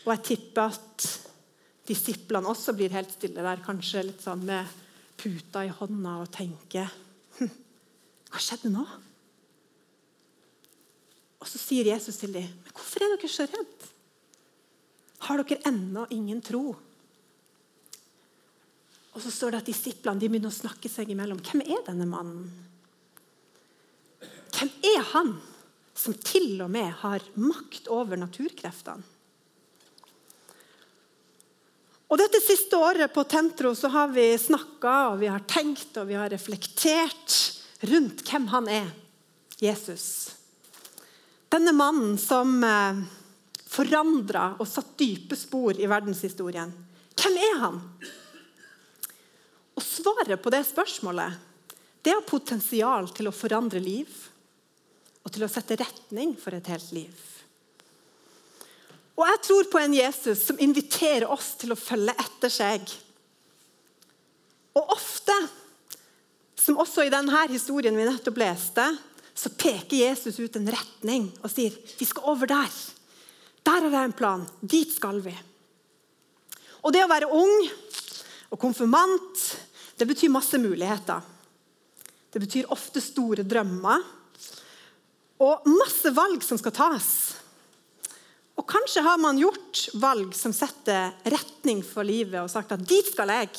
Og 0.03 0.11
jeg 0.11 0.23
tipper 0.23 0.67
at 0.67 1.07
disiplene 1.87 2.49
også 2.49 2.75
blir 2.77 2.93
helt 2.95 3.11
stille 3.11 3.43
der, 3.43 3.63
kanskje 3.63 4.05
litt 4.07 4.23
sånn 4.23 4.45
med 4.47 4.69
puta 5.19 5.65
i 5.65 5.71
hånda 5.71 6.17
og 6.23 6.31
tenker 6.33 6.87
hm, 7.39 7.51
Hva 8.31 8.41
skjedde 8.41 8.71
nå? 8.73 8.85
Og 11.43 11.49
så 11.49 11.59
sier 11.59 11.91
Jesus 11.91 12.17
til 12.21 12.31
dem, 12.31 12.47
'Men 12.47 12.73
hvorfor 12.73 13.03
er 13.03 13.15
dere 13.15 13.29
så 13.29 13.47
redde?' 13.49 13.91
Har 15.23 15.39
dere 15.43 15.61
ennå 15.67 16.07
ingen 16.11 16.41
tro? 16.41 16.75
Og 19.13 19.21
så 19.21 19.31
står 19.31 19.53
det 19.53 19.61
at 19.61 19.69
Disiplene 19.71 20.19
de 20.19 20.27
begynner 20.27 20.51
å 20.51 20.55
snakke 20.55 20.89
seg 20.89 21.11
imellom. 21.13 21.39
Hvem 21.39 21.61
er 21.61 21.83
denne 21.85 22.07
mannen? 22.09 22.49
Hvem 24.51 24.71
er 24.83 25.01
han 25.13 25.35
som 25.95 26.15
til 26.17 26.61
og 26.63 26.71
med 26.73 26.89
har 27.03 27.23
makt 27.35 27.87
over 27.93 28.19
naturkreftene? 28.19 29.12
Og 32.11 32.19
Dette 32.19 32.41
siste 32.43 32.77
året 32.77 33.13
på 33.13 33.23
Tentro 33.29 33.73
så 33.75 33.89
har 33.93 34.11
vi 34.13 34.27
snakka 34.37 34.95
og 35.13 35.19
vi 35.23 35.31
har 35.31 35.45
tenkt 35.49 35.95
og 35.97 36.09
vi 36.09 36.17
har 36.19 36.31
reflektert 36.33 37.37
rundt 37.89 38.23
hvem 38.27 38.47
han 38.51 38.69
er, 38.71 38.89
Jesus. 39.63 40.05
Denne 41.51 41.73
mannen 41.75 42.17
som 42.21 42.55
eh, 42.65 43.01
forandra 43.73 44.53
og 44.59 44.67
satt 44.69 44.95
dype 44.99 45.37
spor 45.37 45.79
i 45.79 45.89
verdenshistorien. 45.89 46.71
Hvem 47.17 47.39
er 47.39 47.57
han? 47.61 47.81
Og 49.73 49.83
Svaret 49.83 50.41
på 50.41 50.53
det 50.53 50.63
spørsmålet 50.67 51.41
det 52.03 52.11
har 52.11 52.25
potensial 52.27 53.07
til 53.15 53.29
å 53.29 53.35
forandre 53.35 53.79
liv 53.79 54.11
og 55.23 55.31
til 55.31 55.45
å 55.45 55.51
sette 55.51 55.77
retning 55.79 56.33
for 56.35 56.55
et 56.57 56.67
helt 56.67 56.89
liv. 56.91 57.13
Og 59.13 59.25
Jeg 59.29 59.41
tror 59.45 59.69
på 59.69 59.79
en 59.81 59.93
Jesus 59.93 60.45
som 60.47 60.59
inviterer 60.61 61.29
oss 61.29 61.53
til 61.61 61.73
å 61.73 61.79
følge 61.79 62.15
etter 62.17 62.53
seg. 62.53 62.87
Og 64.73 64.93
ofte, 64.95 65.35
som 66.57 66.79
også 66.81 67.05
i 67.05 67.13
denne 67.13 67.43
historien 67.51 67.97
vi 67.97 68.07
nettopp 68.07 68.39
leste, 68.41 68.87
så 69.33 69.51
peker 69.57 69.97
Jesus 69.97 70.39
ut 70.39 70.57
en 70.57 70.69
retning 70.69 71.27
og 71.41 71.49
sier 71.51 71.75
vi 71.97 72.05
skal 72.09 72.25
over 72.33 72.49
der. 72.49 72.73
Der 73.63 73.85
har 73.85 73.93
jeg 73.93 74.09
en 74.09 74.17
plan. 74.17 74.47
Dit 74.61 74.93
skal 74.95 75.21
vi. 75.23 75.33
Og 76.83 76.91
det 76.93 77.03
å 77.05 77.11
være 77.11 77.29
ung 77.31 77.69
og 78.51 78.59
konfirmant 78.59 79.45
det 79.97 80.07
betyr 80.09 80.33
masse 80.33 80.57
muligheter. 80.57 81.21
Det 82.33 82.41
betyr 82.41 82.71
ofte 82.73 83.01
store 83.01 83.45
drømmer 83.45 84.01
og 85.43 85.67
masse 85.69 86.09
valg 86.15 86.41
som 86.45 86.57
skal 86.57 86.73
tas. 86.75 87.09
Kanskje 88.73 89.01
har 89.05 89.17
man 89.21 89.37
gjort 89.37 89.89
valg 89.93 90.33
som 90.35 90.53
setter 90.53 91.11
retning 91.29 91.83
for 91.85 92.05
livet 92.07 92.41
og 92.41 92.49
sagt 92.49 92.71
at 92.73 92.81
dit 92.89 93.05
skal 93.05 93.29
jeg. 93.29 93.51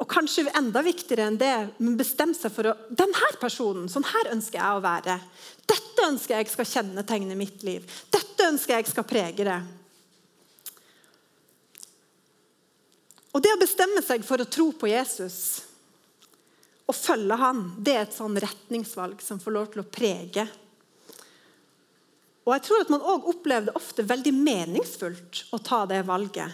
Og 0.00 0.08
kanskje 0.08 0.48
enda 0.56 0.80
viktigere 0.82 1.26
enn 1.28 1.36
det, 1.38 1.52
men 1.82 1.98
bestemme 2.00 2.34
seg 2.34 2.54
for 2.54 2.70
å 2.70 2.72
denne 2.88 3.28
personen, 3.42 3.90
sånn 3.92 4.08
her 4.08 4.32
ønsker 4.32 4.58
jeg 4.58 4.78
å 4.78 4.82
være. 4.82 5.18
Dette 5.68 6.06
ønsker 6.08 6.38
jeg 6.38 6.48
skal 6.50 6.70
kjennetegne 6.70 7.36
mitt 7.38 7.60
liv. 7.66 7.84
Dette 8.10 8.48
ønsker 8.48 8.78
jeg 8.78 8.88
skal 8.88 9.06
prege 9.06 9.46
det. 9.46 9.60
Og 13.32 13.44
Det 13.44 13.52
å 13.52 13.60
bestemme 13.60 14.00
seg 14.04 14.24
for 14.24 14.40
å 14.40 14.48
tro 14.48 14.70
på 14.72 14.88
Jesus 14.88 15.36
og 16.88 16.96
følge 16.96 17.36
han, 17.38 17.62
det 17.78 17.94
er 17.94 18.02
et 18.08 18.16
sånn 18.16 18.34
retningsvalg 18.40 19.20
som 19.24 19.38
får 19.40 19.54
lov 19.54 19.70
til 19.72 19.84
å 19.84 19.88
prege 19.88 20.48
Og 22.42 22.54
jeg 22.56 22.64
tror 22.66 22.82
at 22.82 22.90
man 22.90 23.04
òg 23.06 23.28
opplever 23.30 23.68
det 23.68 23.76
ofte 23.78 24.04
veldig 24.06 24.32
meningsfullt 24.34 25.44
å 25.54 25.60
ta 25.62 25.84
det 25.90 26.00
valget. 26.08 26.50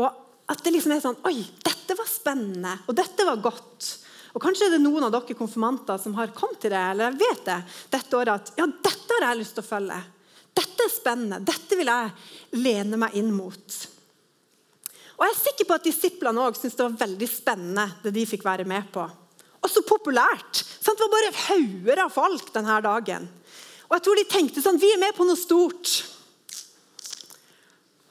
Og 0.00 0.06
at 0.50 0.64
det 0.64 0.72
liksom 0.74 0.94
er 0.94 1.02
sånn 1.04 1.20
Oi, 1.28 1.38
dette 1.64 1.96
var 1.96 2.08
spennende, 2.08 2.72
og 2.88 2.96
dette 2.96 3.26
var 3.28 3.42
godt. 3.44 3.90
Og 4.34 4.42
Kanskje 4.42 4.66
er 4.66 4.74
det 4.74 4.82
noen 4.82 5.06
av 5.06 5.12
dere 5.14 5.36
konfirmanter 5.38 6.00
som 6.02 6.16
har 6.18 6.32
kommet 6.34 6.58
til 6.64 6.72
det 6.74 6.80
eller 6.80 7.12
jeg 7.12 7.20
vet 7.20 7.44
det, 7.46 7.58
dette 7.92 8.18
året 8.18 8.34
at 8.34 8.58
ja, 8.58 8.66
dette 8.66 9.18
har 9.18 9.28
jeg 9.28 9.40
lyst 9.42 9.54
til 9.58 9.64
å 9.64 9.68
følge. 9.68 9.98
Dette 10.54 10.86
er 10.86 10.92
spennende. 10.92 11.40
Dette 11.42 11.78
vil 11.78 11.90
jeg 11.90 12.62
lene 12.62 12.98
meg 13.00 13.14
inn 13.18 13.30
mot. 13.34 13.76
Og 15.14 15.22
Jeg 15.22 15.30
er 15.30 15.38
sikker 15.38 15.68
på 15.68 15.76
at 15.76 15.86
disiplene 15.86 16.42
også 16.42 16.64
syntes 16.64 16.78
det 16.78 16.86
var 16.86 17.02
veldig 17.04 17.28
spennende 17.30 17.84
det 18.02 18.12
de 18.16 18.26
fikk 18.26 18.46
være 18.46 18.66
med 18.66 18.88
på. 18.94 19.04
Og 19.64 19.70
så 19.70 19.84
populært. 19.86 20.60
Sant? 20.60 20.98
Det 20.98 21.06
var 21.06 21.14
bare 21.14 21.44
hauger 21.46 22.02
av 22.04 22.12
folk 22.12 22.50
denne 22.54 22.80
dagen. 22.84 23.28
Og 23.94 24.00
jeg 24.00 24.06
tror 24.08 24.18
de 24.18 24.26
tenkte 24.26 24.62
sånn 24.62 24.80
Vi 24.82 24.88
er 24.90 24.98
med 24.98 25.14
på 25.14 25.22
noe 25.22 25.38
stort. 25.38 25.92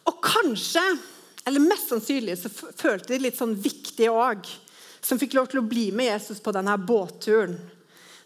Og 0.07 0.15
kanskje, 0.23 0.83
eller 1.43 1.63
mest 1.63 1.91
sannsynlig, 1.91 2.37
så 2.39 2.47
følte 2.47 3.11
de 3.11 3.19
litt 3.25 3.35
sånn 3.35 3.51
viktige 3.59 4.11
òg 4.15 4.47
som 5.03 5.19
fikk 5.19 5.35
lov 5.35 5.51
til 5.51 5.59
å 5.59 5.67
bli 5.67 5.89
med 5.91 6.07
Jesus 6.07 6.39
på 6.39 6.55
denne 6.55 6.77
båtturen. 6.79 7.57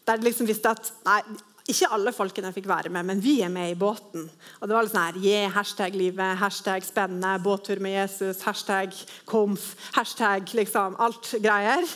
Der 0.06 0.22
de 0.22 0.30
liksom 0.30 0.46
visste 0.46 0.70
at 0.70 0.92
nei, 1.08 1.20
ikke 1.66 1.90
alle 1.98 2.14
folkene 2.14 2.54
fikk 2.54 2.70
være 2.70 2.94
med, 2.94 3.10
men 3.10 3.22
vi 3.26 3.40
er 3.42 3.50
med 3.50 3.74
i 3.74 3.78
båten. 3.78 4.30
Og 4.62 4.70
det 4.70 4.78
var 4.78 4.86
litt 4.86 4.94
sånn 4.94 5.04
her, 5.08 5.22
yeah, 5.26 5.50
hashtag 5.52 5.98
livet, 5.98 6.38
hashtag 6.38 6.86
spennende, 6.86 7.34
båttur 7.42 7.82
med 7.82 7.98
Jesus, 7.98 8.46
hashtag 8.46 8.94
komf, 9.26 9.72
hashtag 9.98 10.54
liksom, 10.62 10.96
alt 11.02 11.34
greier. 11.42 11.90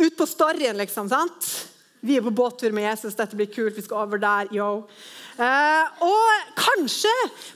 Ut 0.00 0.16
på 0.16 0.28
storyen, 0.32 0.80
liksom. 0.80 1.12
sant? 1.12 1.52
Vi 2.00 2.16
er 2.16 2.22
på 2.22 2.30
båttur 2.34 2.74
med 2.74 2.86
Jesus, 2.86 3.16
dette 3.18 3.36
blir 3.38 3.50
kult, 3.50 3.74
vi 3.76 3.82
skal 3.82 4.04
over 4.04 4.20
der. 4.22 4.52
yo. 4.54 4.86
Eh, 5.38 6.04
og 6.06 6.54
kanskje 6.58 7.12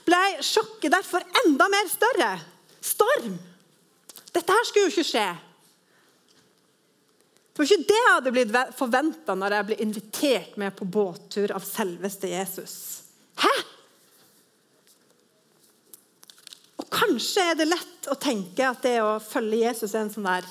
ble 0.06 0.20
sjokket 0.42 0.94
derfor 0.94 1.24
enda 1.44 1.68
mer 1.70 1.88
større. 1.90 2.34
Storm. 2.82 3.38
Dette 4.32 4.54
her 4.54 4.66
skulle 4.66 4.88
jo 4.88 4.94
ikke 4.94 5.10
skje. 5.12 5.26
Det 7.52 7.60
var 7.60 7.68
ikke 7.68 7.88
det 7.90 7.98
jeg 7.98 8.14
hadde 8.14 8.32
blitt 8.32 8.56
forventa 8.78 9.34
når 9.36 9.54
jeg 9.58 9.68
ble 9.68 9.76
invitert 9.84 10.54
med 10.60 10.72
på 10.74 10.88
båttur 10.88 11.52
av 11.52 11.66
selveste 11.66 12.30
Jesus. 12.32 12.74
Hæ? 13.42 13.52
Og 16.80 16.88
Kanskje 16.92 17.44
er 17.50 17.58
det 17.60 17.68
lett 17.68 18.08
å 18.08 18.16
tenke 18.16 18.64
at 18.66 18.80
det 18.86 18.96
å 19.04 19.18
følge 19.22 19.66
Jesus 19.66 19.92
er 19.92 20.06
en 20.06 20.12
sånn 20.14 20.30
der 20.30 20.48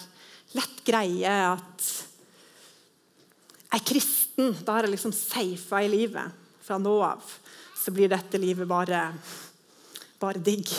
lett 0.54 0.84
greie. 0.86 1.34
At 1.56 1.90
er 3.72 3.84
kristen, 3.88 4.56
da 4.66 4.76
har 4.76 4.88
jeg 4.88 4.96
liksom 4.96 5.14
safa 5.16 5.82
i 5.84 5.92
livet. 5.92 6.40
Fra 6.62 6.78
nå 6.78 6.98
av 7.04 7.24
så 7.82 7.92
blir 7.92 8.12
dette 8.12 8.38
livet 8.38 8.68
bare, 8.70 9.08
bare 10.22 10.42
digg. 10.44 10.70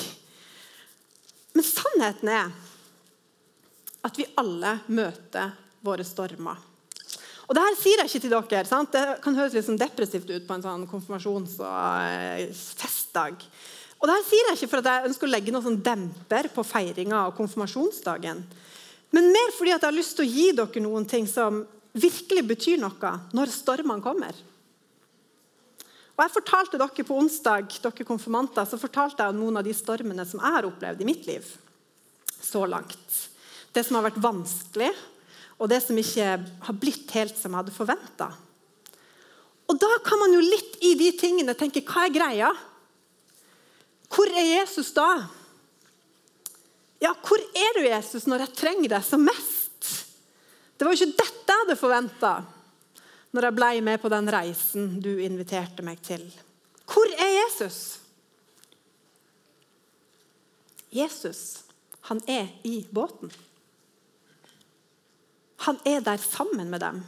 Men 1.53 1.67
sannheten 1.67 2.31
er 2.31 2.53
at 4.07 4.19
vi 4.19 4.29
alle 4.39 4.77
møter 4.93 5.57
våre 5.83 6.07
stormer. 6.07 6.61
Og 7.49 7.57
det 7.57 7.65
her 7.65 7.77
sier 7.77 8.01
jeg 8.01 8.09
ikke 8.09 8.23
til 8.23 8.33
dere. 8.33 8.69
Sant? 8.69 8.95
Det 8.95 9.19
kan 9.25 9.37
høres 9.37 9.55
litt 9.57 9.67
sånn 9.67 9.81
depressivt 9.81 10.31
ut 10.31 10.47
på 10.47 10.57
en 10.57 10.65
sånn 10.65 10.87
konfirmasjons- 10.91 11.59
og 11.61 12.07
eh, 12.07 12.47
festdag. 12.55 13.43
Og 13.99 14.09
det 14.09 14.15
her 14.17 14.25
sier 14.27 14.49
jeg 14.49 14.59
ikke 14.59 14.71
for 14.73 14.83
at 14.83 14.91
jeg 14.91 15.11
ønsker 15.11 15.29
å 15.29 15.33
legge 15.33 15.55
noen 15.55 15.67
sånn 15.67 15.83
demper 15.85 16.49
på 16.55 16.65
feiringa 16.67 17.27
av 17.27 17.35
konfirmasjonsdagen. 17.39 18.41
Men 19.13 19.29
mer 19.35 19.53
fordi 19.59 19.75
jeg 19.75 19.83
har 19.85 19.95
lyst 19.95 20.17
til 20.17 20.25
å 20.25 20.33
gi 20.33 20.49
dere 20.57 20.83
noen 20.87 21.07
ting 21.11 21.29
som 21.31 21.61
virkelig 21.93 22.45
betyr 22.49 22.81
noe 22.81 23.13
når 23.37 23.53
stormene 23.53 24.05
kommer. 24.05 24.37
Og 26.13 26.25
jeg 26.27 26.35
fortalte 26.35 26.79
dere 26.81 27.05
På 27.09 27.19
onsdag 27.19 27.69
dere 27.83 28.07
konfirmanter, 28.07 28.67
så 28.69 28.81
fortalte 28.81 29.23
jeg 29.25 29.33
om 29.33 29.41
noen 29.41 29.61
av 29.61 29.67
de 29.67 29.75
stormene 29.77 30.27
som 30.29 30.43
jeg 30.43 30.57
har 30.57 30.69
opplevd 30.69 31.01
i 31.03 31.09
mitt 31.09 31.27
liv 31.29 31.47
så 32.43 32.67
langt. 32.67 33.29
Det 33.73 33.85
som 33.87 33.97
har 33.97 34.09
vært 34.11 34.21
vanskelig, 34.21 34.91
og 35.63 35.69
det 35.71 35.79
som 35.85 35.99
ikke 35.99 36.27
har 36.67 36.77
blitt 36.77 37.13
helt 37.15 37.37
som 37.39 37.53
jeg 37.53 37.61
hadde 37.63 37.75
forventa. 37.75 38.29
Og 39.71 39.79
da 39.81 39.89
kan 40.05 40.21
man 40.21 40.35
jo 40.35 40.43
litt 40.43 40.81
i 40.85 40.93
de 40.99 41.13
tingene 41.17 41.55
tenke 41.57 41.85
hva 41.87 42.09
er 42.09 42.15
greia? 42.15 42.51
Hvor 44.13 44.29
er 44.29 44.49
Jesus 44.59 44.91
da? 44.93 45.09
Ja, 47.03 47.15
hvor 47.25 47.41
er 47.41 47.79
du, 47.79 47.87
Jesus, 47.87 48.27
når 48.29 48.45
jeg 48.45 48.59
trenger 48.59 48.97
deg 48.97 49.07
som 49.07 49.25
mest? 49.25 49.52
Det 50.83 50.87
var 50.89 50.97
jo 50.97 51.07
ikke 51.07 51.21
dette 51.23 51.55
jeg 51.55 51.61
hadde 51.63 51.79
forventa 51.79 52.29
når 53.31 53.45
jeg 53.47 53.55
ble 53.55 53.67
med 53.87 54.01
på 54.03 54.09
den 54.11 54.31
reisen 54.35 54.89
du 54.99 55.13
inviterte 55.23 55.85
meg 55.87 56.01
til. 56.03 56.25
Hvor 56.91 57.13
er 57.23 57.29
Jesus? 57.37 57.77
Jesus, 60.91 61.43
han 62.11 62.19
er 62.27 62.51
i 62.67 62.81
båten. 62.91 63.31
Han 65.69 65.79
er 65.87 66.03
der 66.03 66.19
sammen 66.19 66.75
med 66.75 66.83
dem. 66.83 66.99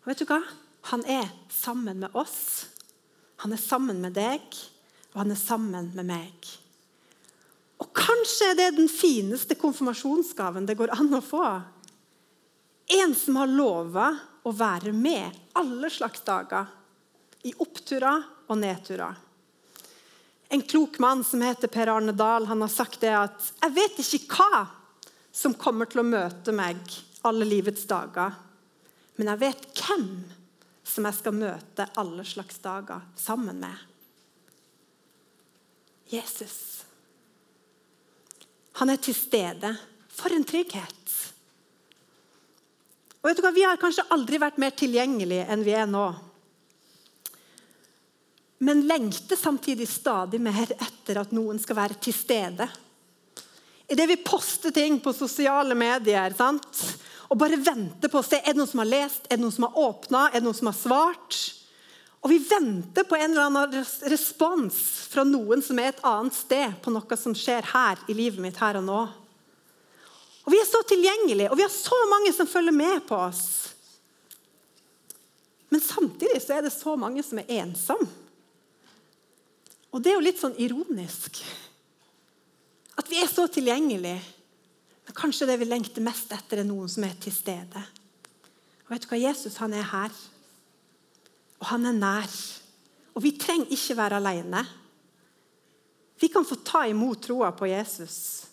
Og 0.00 0.08
vet 0.08 0.24
du 0.24 0.30
hva? 0.32 0.40
Han 0.94 1.04
er 1.04 1.28
sammen 1.52 2.00
med 2.06 2.16
oss. 2.16 2.70
Han 3.44 3.52
er 3.52 3.60
sammen 3.60 4.00
med 4.00 4.16
deg, 4.16 4.48
og 5.12 5.20
han 5.26 5.36
er 5.36 5.42
sammen 5.44 5.92
med 5.92 6.08
meg. 6.08 6.50
Og 7.84 7.92
kanskje 7.92 8.54
det 8.56 8.70
er 8.70 8.80
den 8.80 8.88
fineste 8.88 9.60
konfirmasjonsgaven 9.60 10.72
det 10.72 10.80
går 10.80 10.96
an 10.96 11.12
å 11.20 11.20
få. 11.20 11.44
En 12.86 13.14
som 13.14 13.36
har 13.36 13.46
lova 13.46 14.08
å 14.42 14.52
være 14.52 14.92
med 14.92 15.30
alle 15.58 15.90
slags 15.90 16.22
dager. 16.26 16.66
I 17.42 17.54
oppturer 17.58 18.22
og 18.46 18.58
nedturer. 18.58 19.14
En 20.52 20.62
klok 20.62 20.98
mann 20.98 21.24
som 21.24 21.40
heter 21.42 21.70
Per 21.72 21.88
Arne 21.88 22.12
Dahl, 22.12 22.46
han 22.46 22.60
har 22.60 22.70
sagt 22.70 23.00
det 23.00 23.14
at 23.16 23.52
jeg 23.62 23.72
vet 23.72 24.00
ikke 24.02 24.36
hva 24.36 24.66
som 25.32 25.54
kommer 25.56 25.88
til 25.88 26.02
å 26.02 26.06
møte 26.06 26.52
meg 26.52 26.76
alle 27.24 27.48
livets 27.48 27.86
dager. 27.88 28.34
Men 29.16 29.32
jeg 29.32 29.40
vet 29.40 29.64
hvem 29.80 30.06
som 30.84 31.08
jeg 31.08 31.18
skal 31.22 31.38
møte 31.38 31.88
alle 31.96 32.24
slags 32.28 32.60
dager 32.60 33.00
sammen 33.16 33.62
med. 33.62 33.88
Jesus. 36.12 36.84
Han 38.82 38.92
er 38.92 39.00
til 39.00 39.16
stede. 39.16 39.72
For 40.12 40.34
en 40.36 40.44
trygghet. 40.44 41.01
Og 43.22 43.30
vet 43.30 43.38
du 43.38 43.44
hva? 43.44 43.54
Vi 43.54 43.64
har 43.64 43.78
kanskje 43.78 44.08
aldri 44.10 44.40
vært 44.42 44.58
mer 44.58 44.74
tilgjengelige 44.74 45.46
enn 45.54 45.62
vi 45.62 45.74
er 45.78 45.86
nå. 45.86 46.06
Men 48.62 48.84
lengter 48.86 49.38
samtidig 49.38 49.88
stadig 49.90 50.38
mer 50.42 50.74
etter 50.74 51.22
at 51.22 51.32
noen 51.34 51.58
skal 51.62 51.78
være 51.78 51.98
til 52.02 52.14
stede. 52.14 52.66
Idet 53.90 54.06
vi 54.10 54.18
poster 54.22 54.74
ting 54.74 55.00
på 55.02 55.14
sosiale 55.14 55.74
medier, 55.78 56.34
sant? 56.38 56.84
og 57.32 57.38
bare 57.40 57.56
venter 57.56 58.10
på 58.12 58.20
å 58.20 58.26
se 58.26 58.42
er 58.42 58.52
det 58.52 58.60
noen 58.60 58.68
som 58.68 58.82
har 58.82 58.90
lest, 58.90 59.24
er 59.24 59.38
det 59.38 59.42
noen 59.46 59.54
som 59.54 59.64
har 59.64 59.78
åpna, 59.80 60.26
er 60.28 60.42
det 60.42 60.44
noen 60.44 60.58
som 60.58 60.68
har 60.68 60.76
svart. 60.76 61.38
Og 62.20 62.28
vi 62.28 62.36
venter 62.44 63.06
på 63.08 63.16
en 63.16 63.32
eller 63.32 63.48
annen 63.48 63.86
respons 64.12 64.76
fra 65.10 65.24
noen 65.24 65.64
som 65.64 65.80
er 65.80 65.94
et 65.94 66.02
annet 66.06 66.36
sted 66.36 66.76
på 66.84 66.92
noe 66.92 67.18
som 67.18 67.34
skjer 67.34 67.66
her 67.72 68.02
i 68.06 68.16
livet 68.18 68.42
mitt 68.44 68.60
her 68.60 68.78
og 68.82 68.84
nå. 68.86 69.00
Og 70.42 70.52
Vi 70.52 70.58
er 70.58 70.66
så 70.66 70.82
tilgjengelige, 70.88 71.50
og 71.50 71.56
vi 71.56 71.62
har 71.62 71.70
så 71.70 71.98
mange 72.10 72.32
som 72.34 72.48
følger 72.50 72.74
med 72.74 73.04
på 73.06 73.14
oss. 73.14 73.44
Men 75.70 75.80
samtidig 75.80 76.42
så 76.42 76.58
er 76.58 76.66
det 76.66 76.72
så 76.74 76.96
mange 76.96 77.22
som 77.22 77.38
er 77.38 77.52
ensomme. 77.62 78.08
Og 79.92 80.02
det 80.02 80.10
er 80.10 80.16
jo 80.16 80.24
litt 80.24 80.40
sånn 80.40 80.56
ironisk. 80.60 81.38
At 82.98 83.08
vi 83.08 83.20
er 83.20 83.28
så 83.28 83.46
tilgjengelige, 83.52 84.20
men 85.06 85.16
kanskje 85.16 85.48
det 85.48 85.58
vi 85.60 85.68
lengter 85.68 86.04
mest 86.04 86.32
etter, 86.32 86.62
er 86.62 86.68
noen 86.68 86.90
som 86.90 87.04
er 87.04 87.16
til 87.20 87.34
stede. 87.34 87.82
Og 88.84 88.92
vet 88.92 89.04
du 89.04 89.10
hva? 89.10 89.20
Jesus 89.20 89.58
han 89.60 89.74
er 89.76 89.88
her. 89.88 90.20
Og 91.60 91.68
han 91.70 91.88
er 91.88 91.96
nær. 91.96 92.38
Og 93.12 93.24
vi 93.24 93.34
trenger 93.36 93.72
ikke 93.72 93.96
være 93.98 94.20
alene. 94.20 94.62
Vi 96.20 96.30
kan 96.32 96.46
få 96.46 96.60
ta 96.64 96.84
imot 96.88 97.24
troa 97.26 97.50
på 97.56 97.66
Jesus, 97.66 98.46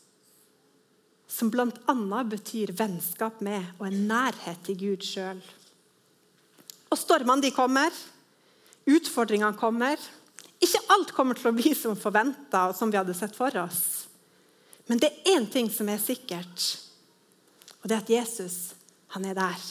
som 1.29 1.51
bl.a. 1.53 2.24
betyr 2.25 2.74
vennskap 2.74 3.41
med 3.45 3.62
og 3.77 3.86
en 3.88 4.05
nærhet 4.09 4.63
til 4.65 4.77
Gud 4.79 5.05
sjøl. 5.05 5.41
Og 6.89 6.98
stormene 6.98 7.45
de 7.45 7.51
kommer, 7.53 7.93
utfordringene 8.89 9.57
kommer. 9.59 10.01
Ikke 10.59 10.81
alt 10.91 11.13
kommer 11.15 11.38
til 11.38 11.51
å 11.51 11.55
bli 11.55 11.75
som 11.77 11.98
forventa 12.00 12.65
og 12.69 12.75
som 12.75 12.89
vi 12.89 12.98
hadde 12.98 13.15
sett 13.15 13.38
for 13.38 13.53
oss. 13.62 14.09
Men 14.89 15.00
det 15.00 15.12
er 15.12 15.38
én 15.38 15.45
ting 15.53 15.69
som 15.69 15.88
er 15.91 16.01
sikkert, 16.01 16.65
og 17.79 17.86
det 17.86 17.93
er 17.93 18.01
at 18.01 18.09
Jesus 18.09 18.57
han 19.13 19.27
er 19.29 19.38
der. 19.38 19.67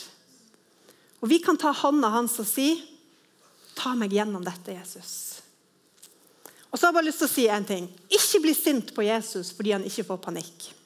Og 1.18 1.28
Vi 1.28 1.40
kan 1.42 1.58
ta 1.58 1.72
hånda 1.74 2.08
hans 2.14 2.38
og 2.38 2.46
si, 2.46 2.94
'Ta 3.74 3.94
meg 3.94 4.10
gjennom 4.10 4.42
dette, 4.42 4.74
Jesus'. 4.74 5.40
Og 6.70 6.78
så 6.78 6.86
har 6.86 6.92
jeg 6.92 6.94
bare 6.94 7.04
lyst 7.04 7.18
til 7.18 7.28
å 7.28 7.34
si 7.34 7.46
en 7.48 7.64
ting. 7.64 7.88
Ikke 8.10 8.40
bli 8.42 8.54
sint 8.54 8.94
på 8.94 9.02
Jesus 9.02 9.52
fordi 9.52 9.70
han 9.72 9.84
ikke 9.84 10.04
får 10.04 10.16
panikk. 10.16 10.77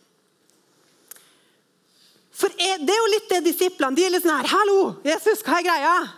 For 2.63 2.85
Det 2.87 2.95
er 2.95 3.01
jo 3.01 3.11
litt 3.11 3.31
det 3.31 3.41
disiplene 3.49 3.97
de 3.99 4.05
er 4.07 4.13
litt 4.15 4.23
sånn 4.23 4.39
her 4.39 4.51
'Hallo, 4.51 4.97
Jesus, 5.05 5.43
hva 5.43 5.59
er 5.59 5.67
greia?' 5.67 6.11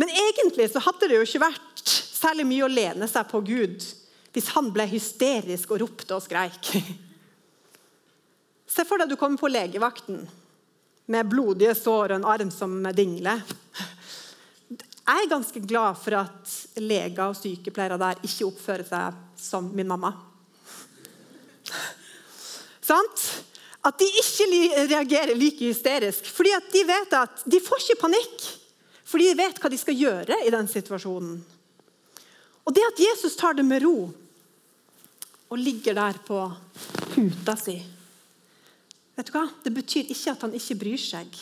Men 0.00 0.08
egentlig 0.08 0.70
så 0.72 0.80
hadde 0.80 1.08
det 1.08 1.16
jo 1.18 1.26
ikke 1.26 1.44
vært 1.44 1.82
særlig 1.84 2.46
mye 2.48 2.64
å 2.64 2.72
lene 2.72 3.08
seg 3.08 3.28
på 3.28 3.42
Gud 3.44 3.84
hvis 4.32 4.48
han 4.56 4.70
ble 4.72 4.86
hysterisk 4.88 5.70
og 5.70 5.82
ropte 5.82 6.16
og 6.16 6.22
skreik. 6.24 6.70
Se 8.66 8.84
for 8.88 8.98
deg 8.98 9.12
du 9.12 9.16
kommer 9.20 9.36
på 9.36 9.52
legevakten 9.52 10.24
med 11.12 11.28
blodige 11.28 11.74
sår 11.76 12.14
og 12.14 12.16
en 12.16 12.24
arm 12.24 12.50
som 12.50 12.82
dingler. 12.96 13.44
Jeg 15.02 15.26
er 15.26 15.28
ganske 15.28 15.60
glad 15.60 16.00
for 16.00 16.16
at 16.16 16.56
leger 16.80 17.26
og 17.28 17.36
sykepleiere 17.36 18.00
der 18.00 18.24
ikke 18.24 18.48
oppfører 18.48 18.88
seg 18.88 19.14
som 19.36 19.68
min 19.76 19.90
mamma. 19.92 20.14
Sant? 22.80 23.51
At 23.82 23.98
de 23.98 24.06
ikke 24.06 24.46
reagerer 24.86 25.34
like 25.34 25.64
hysterisk. 25.64 26.26
fordi 26.26 26.52
at 26.54 26.72
de 26.72 26.84
vet 26.86 27.14
at 27.18 27.42
de 27.46 27.60
får 27.60 27.82
ikke 27.82 28.00
panikk. 28.00 28.44
Fordi 29.04 29.28
de 29.28 29.38
vet 29.38 29.58
hva 29.58 29.70
de 29.70 29.78
skal 29.78 29.98
gjøre 29.98 30.38
i 30.46 30.52
den 30.54 30.68
situasjonen. 30.70 31.40
Og 32.62 32.74
det 32.74 32.84
at 32.86 33.00
Jesus 33.02 33.36
tar 33.36 33.58
det 33.58 33.64
med 33.66 33.82
ro 33.82 34.12
og 35.52 35.58
ligger 35.58 35.98
der 35.98 36.20
på 36.24 36.38
puta 37.12 37.56
si 37.58 37.80
Vet 39.12 39.28
du 39.28 39.34
hva? 39.34 39.44
Det 39.60 39.74
betyr 39.76 40.08
ikke 40.08 40.32
at 40.32 40.44
han 40.46 40.54
ikke 40.56 40.78
bryr 40.80 41.00
seg. 41.00 41.34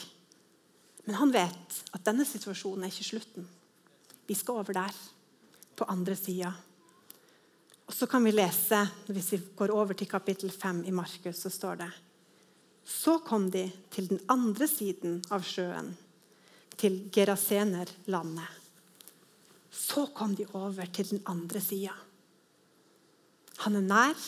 Men 1.07 1.15
han 1.21 1.31
vet 1.31 1.77
at 1.95 2.03
denne 2.03 2.27
situasjonen 2.27 2.83
er 2.83 2.91
ikke 2.91 3.07
slutten. 3.07 3.47
Vi 4.27 4.35
skal 4.35 4.59
over 4.59 4.75
der, 4.75 4.97
på 5.79 5.87
andre 5.87 6.17
sida. 6.19 6.51
Og 7.87 7.95
så 7.95 8.09
kan 8.11 8.25
vi 8.27 8.35
lese, 8.35 8.83
Hvis 9.07 9.33
vi 9.33 9.41
går 9.57 9.71
over 9.71 9.95
til 9.95 10.11
kapittel 10.11 10.51
5 10.51 10.85
i 10.87 10.91
Markus, 10.91 11.39
så 11.39 11.51
står 11.51 11.79
det 11.79 11.91
Så 12.85 13.19
kom 13.25 13.49
de 13.51 13.67
til 13.93 14.09
den 14.11 14.21
andre 14.31 14.69
siden 14.69 15.21
av 15.33 15.45
sjøen, 15.47 15.93
til 16.81 17.03
Gerasenerlandet. 17.13 18.49
Så 19.71 20.07
kom 20.17 20.35
de 20.37 20.47
over 20.57 20.89
til 20.93 21.09
den 21.13 21.23
andre 21.29 21.61
sida. 21.63 21.95
Han 23.65 23.77
er 23.77 23.87
nær, 23.87 24.27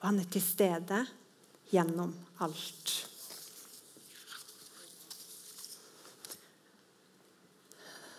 og 0.00 0.06
han 0.08 0.20
er 0.22 0.28
til 0.32 0.44
stede 0.44 1.02
gjennom 1.72 2.14
alt. 2.42 2.94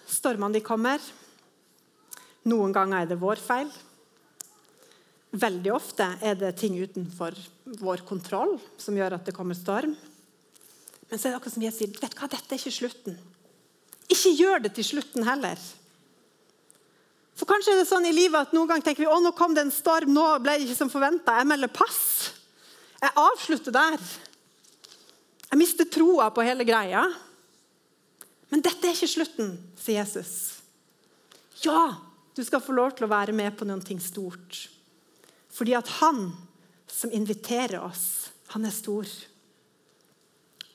Stormene 0.08 0.56
de 0.56 0.63
kommer. 0.63 1.01
Noen 2.48 2.72
ganger 2.75 3.03
er 3.03 3.10
det 3.10 3.20
vår 3.20 3.42
feil. 3.44 3.72
Veldig 5.33 5.71
ofte 5.73 6.05
er 6.21 6.35
det 6.37 6.51
ting 6.61 6.75
utenfor 6.77 7.33
vår 7.81 8.03
kontroll 8.05 8.59
som 8.77 8.97
gjør 8.97 9.15
at 9.17 9.25
det 9.25 9.33
kommer 9.33 9.57
storm. 9.57 9.95
Men 11.09 11.19
så 11.19 11.27
er 11.27 11.33
det 11.33 11.39
akkurat 11.39 11.55
som 11.55 11.63
jeg 11.65 11.73
sier, 11.73 11.93
vet 11.93 12.13
du 12.13 12.19
hva, 12.19 12.29
dette 12.29 12.53
er 12.53 12.59
ikke 12.59 12.73
slutten. 12.73 13.17
Ikke 14.13 14.33
gjør 14.37 14.61
det 14.65 14.73
til 14.77 14.85
slutten 14.91 15.25
heller. 15.25 15.57
For 17.33 17.49
Kanskje 17.49 17.73
er 17.73 17.81
det 17.81 17.89
sånn 17.89 18.05
i 18.05 18.13
livet 18.13 18.45
at 18.45 18.53
noen 18.53 18.69
ganger 18.69 18.85
tenker 18.85 19.05
vi, 19.05 19.09
å 19.09 19.17
nå 19.23 19.33
kom 19.37 19.55
det 19.57 19.65
en 19.65 19.73
storm, 19.73 20.13
nå 20.13 20.25
ble 20.43 20.59
det 20.59 20.67
ikke 20.67 20.77
som 20.83 20.91
forventa. 20.93 21.39
Jeg 21.39 21.49
melder 21.49 21.71
pass. 21.73 22.03
Jeg 23.01 23.15
avslutter 23.19 23.73
der. 23.73 23.97
Jeg 25.49 25.61
mister 25.61 25.89
troa 25.89 26.29
på 26.33 26.45
hele 26.45 26.65
greia. 26.67 27.07
Men 28.53 28.61
dette 28.61 28.85
er 28.85 28.93
ikke 28.93 29.09
slutten, 29.09 29.55
sier 29.81 30.03
Jesus. 30.03 30.61
Ja, 31.65 31.95
du 32.37 32.43
skal 32.45 32.61
få 32.61 32.75
lov 32.77 32.93
til 32.93 33.07
å 33.07 33.11
være 33.11 33.33
med 33.33 33.57
på 33.57 33.65
noe 33.65 33.97
stort. 34.01 34.67
Fordi 35.53 35.75
at 35.77 35.91
han 36.01 36.25
som 36.89 37.12
inviterer 37.12 37.79
oss, 37.81 38.31
han 38.53 38.65
er 38.65 38.74
stor. 38.74 39.07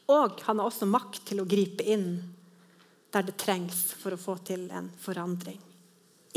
Og 0.08 0.40
han 0.46 0.58
har 0.58 0.66
også 0.66 0.88
makt 0.88 1.24
til 1.28 1.42
å 1.42 1.48
gripe 1.48 1.84
inn 1.84 2.10
der 3.12 3.24
det 3.24 3.38
trengs 3.40 3.90
for 3.98 4.14
å 4.14 4.20
få 4.20 4.36
til 4.46 4.66
en 4.74 4.90
forandring. 5.00 5.60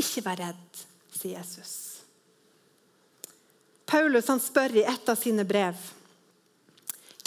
Ikke 0.00 0.24
vær 0.24 0.40
redd, 0.40 0.84
sier 1.12 1.38
Jesus. 1.38 1.74
Paulus 3.86 4.30
han 4.32 4.40
spør 4.40 4.78
i 4.80 4.86
et 4.88 5.10
av 5.12 5.18
sine 5.20 5.44
brev 5.44 5.76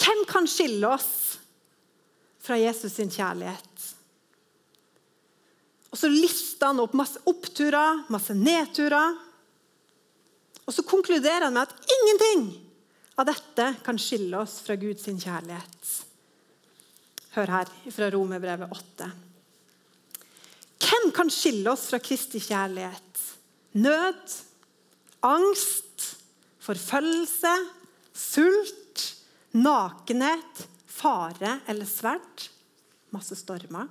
hvem 0.06 0.22
kan 0.28 0.46
skille 0.50 0.86
oss 0.86 1.38
fra 2.42 2.58
Jesus 2.58 2.94
sin 2.94 3.10
kjærlighet. 3.10 3.86
Og 5.90 5.98
Så 5.98 6.10
lister 6.12 6.70
han 6.70 6.82
opp 6.82 6.94
masse 6.94 7.22
oppturer, 7.26 8.04
masse 8.12 8.34
nedturer. 8.36 9.16
Og 10.66 10.74
så 10.74 10.82
konkluderer 10.86 11.46
han 11.46 11.54
med 11.54 11.68
at 11.68 11.92
ingenting 11.96 12.48
av 13.16 13.28
dette 13.28 13.68
kan 13.86 13.98
skille 14.00 14.42
oss 14.42 14.58
fra 14.66 14.76
Guds 14.78 15.06
kjærlighet. 15.06 15.92
Hør 17.36 17.52
her 17.52 17.70
fra 17.92 18.10
Romerbrevet 18.12 18.72
8. 18.72 19.08
Hvem 20.86 21.10
kan 21.14 21.30
skille 21.32 21.70
oss 21.72 21.86
fra 21.90 22.00
Kristi 22.02 22.40
kjærlighet? 22.42 23.22
Nød, 23.76 24.34
angst, 25.26 26.06
forfølgelse, 26.64 27.52
sult, 28.16 29.04
nakenhet, 29.56 30.66
fare 30.88 31.60
eller 31.68 31.88
sverd? 31.88 32.48
Masse 33.14 33.36
stormer. 33.38 33.88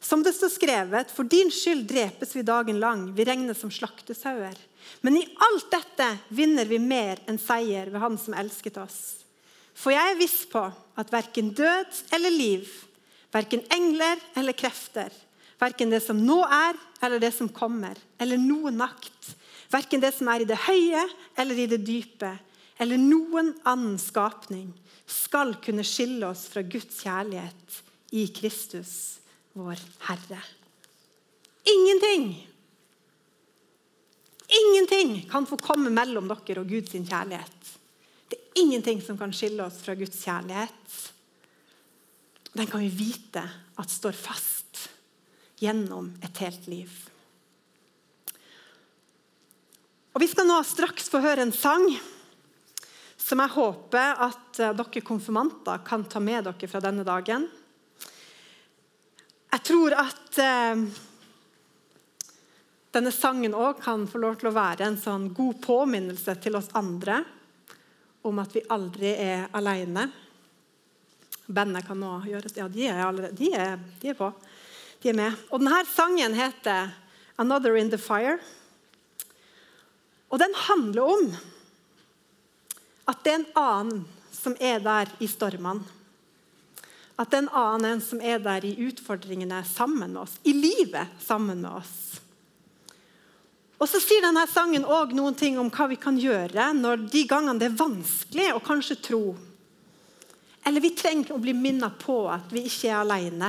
Som 0.00 0.22
det 0.24 0.32
står 0.36 0.52
skrevet, 0.54 1.10
for 1.12 1.28
din 1.28 1.50
skyld 1.52 1.84
drepes 1.88 2.32
vi 2.36 2.44
dagen 2.46 2.78
lang, 2.80 3.08
vi 3.16 3.26
regnes 3.28 3.60
som 3.60 3.72
slaktesauer. 3.72 4.56
Men 5.00 5.16
i 5.20 5.24
alt 5.46 5.70
dette 5.72 6.10
vinner 6.34 6.68
vi 6.68 6.78
mer 6.82 7.22
enn 7.30 7.38
seier 7.40 7.90
ved 7.90 8.02
Han 8.02 8.18
som 8.20 8.36
elsket 8.36 8.78
oss. 8.82 9.00
For 9.74 9.94
jeg 9.94 10.12
er 10.12 10.20
viss 10.20 10.42
på 10.50 10.62
at 11.00 11.12
verken 11.12 11.54
død 11.56 12.04
eller 12.16 12.34
liv, 12.34 12.68
verken 13.32 13.62
engler 13.72 14.20
eller 14.36 14.56
krefter, 14.58 15.12
Verken 15.60 15.92
det 15.92 16.00
som 16.00 16.20
nå 16.24 16.38
er, 16.48 16.76
eller 17.04 17.20
det 17.20 17.34
som 17.36 17.48
kommer, 17.52 17.98
eller 18.20 18.40
noen 18.40 18.78
makt. 18.80 19.34
Verken 19.70 20.00
det 20.00 20.14
som 20.16 20.30
er 20.32 20.42
i 20.42 20.48
det 20.48 20.56
høye 20.64 21.02
eller 21.38 21.58
i 21.60 21.66
det 21.68 21.82
dype, 21.84 22.32
eller 22.80 23.00
noen 23.00 23.52
annen 23.68 23.98
skapning, 24.00 24.70
skal 25.04 25.52
kunne 25.60 25.84
skille 25.84 26.24
oss 26.30 26.46
fra 26.48 26.62
Guds 26.64 27.02
kjærlighet 27.04 27.80
i 28.16 28.24
Kristus, 28.32 29.20
vår 29.52 29.80
Herre. 30.06 30.40
Ingenting 31.68 32.32
Ingenting 34.90 35.28
kan 35.30 35.46
få 35.46 35.56
komme 35.56 35.90
mellom 35.90 36.26
dere 36.26 36.62
og 36.64 36.70
Guds 36.70 36.90
kjærlighet. 36.90 37.68
Det 38.26 38.38
er 38.38 38.62
ingenting 38.62 38.98
som 39.02 39.18
kan 39.18 39.30
skille 39.34 39.62
oss 39.62 39.78
fra 39.84 39.94
Guds 39.94 40.18
kjærlighet. 40.24 40.94
Den 42.52 42.66
kan 42.66 42.82
vi 42.82 42.88
vite 42.90 43.44
at 43.78 43.90
står 43.90 44.16
fast 44.18 44.88
gjennom 45.62 46.08
et 46.24 46.40
helt 46.42 46.66
liv. 46.66 46.90
Og 50.10 50.20
Vi 50.24 50.26
skal 50.26 50.48
nå 50.48 50.58
straks 50.66 51.06
få 51.12 51.20
høre 51.22 51.44
en 51.46 51.54
sang 51.54 51.86
som 53.20 53.38
jeg 53.44 53.54
håper 53.54 54.24
at 54.26 54.58
eh, 54.58 54.74
dere 54.74 55.04
konfirmanter 55.06 55.84
kan 55.86 56.02
ta 56.10 56.18
med 56.18 56.48
dere 56.48 56.70
fra 56.72 56.82
denne 56.82 57.06
dagen. 57.06 57.46
Jeg 59.54 59.64
tror 59.70 59.94
at 60.02 60.42
eh, 60.42 60.82
denne 62.90 63.12
sangen 63.14 63.54
òg 63.54 63.78
kan 63.84 64.06
få 64.10 64.18
lov 64.18 64.40
til 64.40 64.50
å 64.50 64.56
være 64.56 64.88
en 64.88 64.98
sånn 64.98 65.28
god 65.34 65.60
påminnelse 65.62 66.34
til 66.42 66.58
oss 66.58 66.72
andre 66.78 67.20
om 68.26 68.40
at 68.42 68.56
vi 68.56 68.64
aldri 68.68 69.12
er 69.14 69.46
alene. 69.56 70.08
Bandet 71.46 71.86
kan 71.86 72.00
nå 72.02 72.16
gjøres 72.26 72.56
Ja, 72.58 72.66
de 72.68 72.88
er, 72.88 73.04
allerede, 73.06 73.38
de 73.38 73.52
er, 73.54 73.78
de 74.02 74.10
er 74.10 74.18
på. 74.18 74.32
De 75.02 75.12
er 75.12 75.16
med. 75.16 75.38
Og 75.50 75.62
denne 75.62 75.84
sangen 75.88 76.34
heter 76.34 76.90
'Another 77.38 77.76
in 77.76 77.90
the 77.90 77.96
Fire'. 77.96 78.40
Og 80.30 80.38
den 80.38 80.54
handler 80.54 81.02
om 81.02 81.36
at 83.08 83.24
det 83.24 83.32
er 83.32 83.38
en 83.38 83.52
annen 83.56 84.04
som 84.32 84.56
er 84.60 84.78
der 84.78 85.08
i 85.20 85.26
stormene. 85.26 85.82
At 87.18 87.30
det 87.30 87.36
er 87.36 87.42
en 87.42 87.54
annen 87.54 88.00
som 88.00 88.20
er 88.20 88.38
der 88.38 88.64
i 88.64 88.76
utfordringene 88.88 89.64
sammen 89.64 90.12
med 90.12 90.22
oss, 90.22 90.38
i 90.44 90.52
livet 90.52 91.06
sammen 91.20 91.60
med 91.60 91.70
oss. 91.70 92.09
Og 93.80 93.88
så 93.88 94.00
sier 94.02 94.22
denne 94.22 94.44
sangen 94.50 94.84
òg 94.84 95.14
noen 95.16 95.36
ting 95.38 95.56
om 95.58 95.70
hva 95.72 95.86
vi 95.88 95.96
kan 96.00 96.18
gjøre 96.20 96.68
når 96.76 97.08
de 97.10 97.24
gangene 97.28 97.58
det 97.60 97.70
er 97.70 97.80
vanskelig 97.80 98.50
å 98.52 98.60
kanskje 98.64 98.98
tro. 99.00 99.22
Eller 100.68 100.84
vi 100.84 100.92
trenger 100.92 101.32
å 101.32 101.40
bli 101.40 101.56
minnet 101.56 101.96
på 102.02 102.22
at 102.28 102.52
vi 102.52 102.66
ikke 102.68 102.92
er 102.92 103.00
alene 103.00 103.48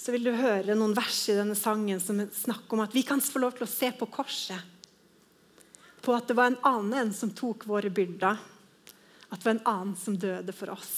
så 0.00 0.14
vil 0.14 0.24
du 0.24 0.30
høre 0.32 0.72
noen 0.78 0.94
vers 0.96 1.18
i 1.28 1.34
denne 1.36 1.56
sangen 1.58 2.00
som 2.00 2.22
snakker 2.32 2.72
om 2.72 2.80
at 2.86 2.94
vi 2.96 3.02
kan 3.04 3.20
få 3.20 3.42
lov 3.42 3.58
til 3.58 3.66
å 3.66 3.68
se 3.68 3.90
på 3.92 4.06
korset. 4.08 4.56
På 6.00 6.14
at 6.16 6.30
det 6.30 6.36
var 6.38 6.48
en 6.48 6.62
annen 6.64 7.10
som 7.12 7.28
tok 7.36 7.66
våre 7.68 7.90
byrder. 7.92 8.38
At 9.28 9.42
det 9.42 9.44
var 9.44 9.58
en 9.58 9.66
annen 9.68 9.98
som 10.00 10.16
døde 10.16 10.54
for 10.56 10.72
oss, 10.72 10.94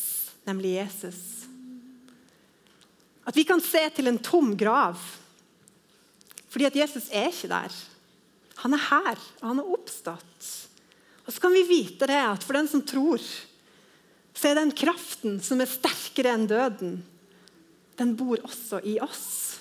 nemlig 0.46 0.76
Jesus. 0.76 1.18
At 3.26 3.34
vi 3.34 3.42
kan 3.48 3.58
se 3.64 3.82
til 3.96 4.06
en 4.06 4.22
tom 4.22 4.54
grav. 4.56 5.02
Fordi 6.52 6.68
at 6.68 6.76
Jesus 6.76 7.08
er 7.08 7.30
ikke 7.32 7.48
der. 7.48 7.76
Han 8.60 8.76
er 8.76 8.84
her, 8.90 9.22
og 9.40 9.48
han 9.48 9.62
er 9.62 9.72
oppstått. 9.72 10.50
Og 11.24 11.32
så 11.32 11.40
kan 11.40 11.54
vi 11.54 11.64
vite 11.64 12.08
det 12.10 12.18
at 12.18 12.44
for 12.44 12.58
den 12.58 12.68
som 12.68 12.82
tror, 12.84 13.22
så 14.32 14.50
er 14.50 14.58
den 14.58 14.74
kraften 14.76 15.40
som 15.44 15.60
er 15.62 15.70
sterkere 15.70 16.34
enn 16.36 16.48
døden, 16.50 17.00
den 17.98 18.14
bor 18.18 18.40
også 18.44 18.80
i 18.88 18.98
oss. 19.04 19.60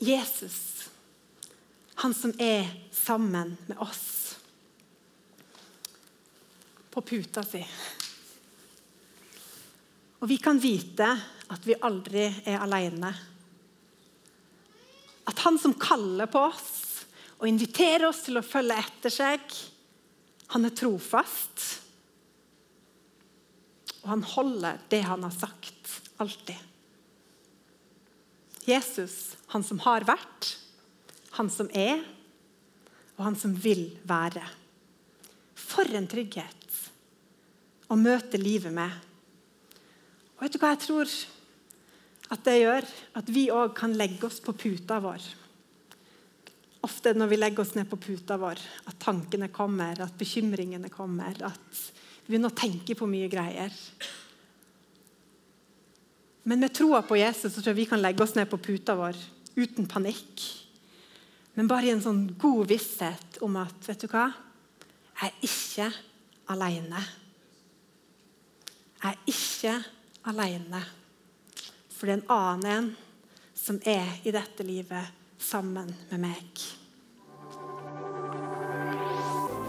Jesus, 0.00 0.88
han 2.00 2.14
som 2.16 2.32
er 2.40 2.68
sammen 2.92 3.56
med 3.68 3.80
oss 3.84 4.06
på 6.90 7.02
puta 7.04 7.44
si. 7.46 7.60
Og 10.20 10.28
vi 10.28 10.40
kan 10.42 10.58
vite 10.60 11.06
at 11.50 11.66
vi 11.68 11.76
aldri 11.86 12.24
er 12.48 12.64
alene. 12.64 13.12
At 15.30 15.44
han 15.46 15.58
som 15.62 15.76
kaller 15.78 16.26
på 16.30 16.42
oss 16.50 16.70
og 17.40 17.46
inviterer 17.48 18.08
oss 18.08 18.24
til 18.26 18.40
å 18.40 18.44
følge 18.44 18.76
etter 18.82 19.12
seg, 19.14 19.44
han 20.50 20.66
er 20.66 20.74
trofast. 20.76 21.66
Og 24.02 24.08
han 24.10 24.24
holder 24.26 24.80
det 24.90 25.04
han 25.06 25.22
har 25.24 25.34
sagt, 25.34 26.00
alltid. 26.20 26.58
Jesus, 28.66 29.36
han 29.54 29.64
som 29.64 29.80
har 29.86 30.04
vært, 30.08 30.54
han 31.38 31.48
som 31.52 31.70
er, 31.72 32.02
og 33.16 33.24
han 33.28 33.38
som 33.38 33.54
vil 33.56 33.86
være. 34.08 34.42
For 35.56 35.88
en 35.96 36.08
trygghet 36.10 36.80
å 37.90 37.98
møte 37.98 38.40
livet 38.40 38.74
med. 38.74 38.92
Og 40.36 40.44
vet 40.44 40.54
du 40.54 40.60
hva 40.62 40.74
jeg 40.74 40.84
tror 40.86 41.14
at 42.30 42.42
det 42.46 42.56
gjør? 42.60 42.86
At 43.18 43.30
vi 43.32 43.48
òg 43.52 43.74
kan 43.78 43.94
legge 43.98 44.28
oss 44.28 44.38
på 44.44 44.54
puta 44.54 45.00
vår. 45.02 45.24
Ofte 46.86 47.12
når 47.12 47.32
vi 47.32 47.38
legger 47.40 47.64
oss 47.64 47.74
ned 47.76 47.88
på 47.90 47.98
puta 48.00 48.38
vår, 48.40 48.60
at 48.88 49.00
tankene 49.02 49.50
kommer, 49.52 49.98
at 50.00 50.16
bekymringene 50.18 50.88
kommer, 50.92 51.34
at 51.50 51.82
vi 52.24 52.32
begynner 52.32 52.52
å 52.52 52.56
tenke 52.56 52.96
på 52.96 53.08
mye 53.10 53.28
greier. 53.32 53.74
Men 56.48 56.62
med 56.62 56.72
troa 56.72 57.02
på 57.04 57.18
Jesus 57.20 57.52
så 57.52 57.60
tror 57.60 57.74
jeg 57.74 57.82
vi 57.82 57.90
kan 57.90 58.00
legge 58.00 58.24
oss 58.24 58.36
ned 58.38 58.48
på 58.48 58.60
puta 58.62 58.96
vår 58.96 59.18
uten 59.58 59.88
panikk. 59.90 60.46
Men 61.58 61.68
bare 61.68 61.90
i 61.90 61.92
en 61.92 62.04
sånn 62.04 62.22
god 62.40 62.70
visshet 62.70 63.40
om 63.44 63.58
at 63.60 63.90
vet 63.90 64.06
du 64.06 64.08
hva? 64.08 64.30
Jeg 65.20 65.34
er 65.34 65.44
ikke 65.44 65.90
alene. 66.54 67.02
Jeg 69.02 69.10
er 69.10 69.20
ikke 69.34 69.74
alene. 70.30 70.80
For 72.00 72.08
det 72.08 72.14
er 72.14 72.20
en 72.22 72.30
annen 72.32 72.70
en 72.72 72.86
som 73.52 73.76
er 73.84 74.06
i 74.24 74.32
dette 74.32 74.64
livet 74.64 75.10
sammen 75.36 75.90
med 76.08 76.22
meg. 76.22 76.62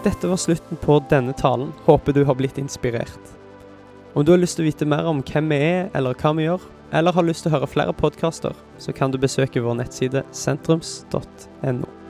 Dette 0.02 0.30
var 0.30 0.40
slutten 0.40 0.80
på 0.80 0.96
denne 1.12 1.36
talen. 1.36 1.74
Håper 1.84 2.16
du 2.16 2.24
har 2.24 2.40
blitt 2.40 2.56
inspirert. 2.56 3.34
Om 4.16 4.24
du 4.24 4.32
har 4.32 4.40
lyst 4.40 4.56
til 4.56 4.64
å 4.64 4.70
vite 4.70 4.88
mer 4.88 5.04
om 5.12 5.20
hvem 5.20 5.52
vi 5.52 5.60
er, 5.60 5.90
eller 5.92 6.16
hva 6.16 6.32
vi 6.40 6.48
gjør, 6.48 6.64
eller 6.96 7.12
har 7.12 7.28
lyst 7.28 7.44
til 7.44 7.52
å 7.52 7.58
høre 7.58 7.68
flere 7.68 7.92
podkaster, 7.96 8.56
så 8.80 8.96
kan 8.96 9.12
du 9.12 9.20
besøke 9.20 9.60
vår 9.60 9.76
nettside 9.84 10.24
sentrums.no. 10.32 12.01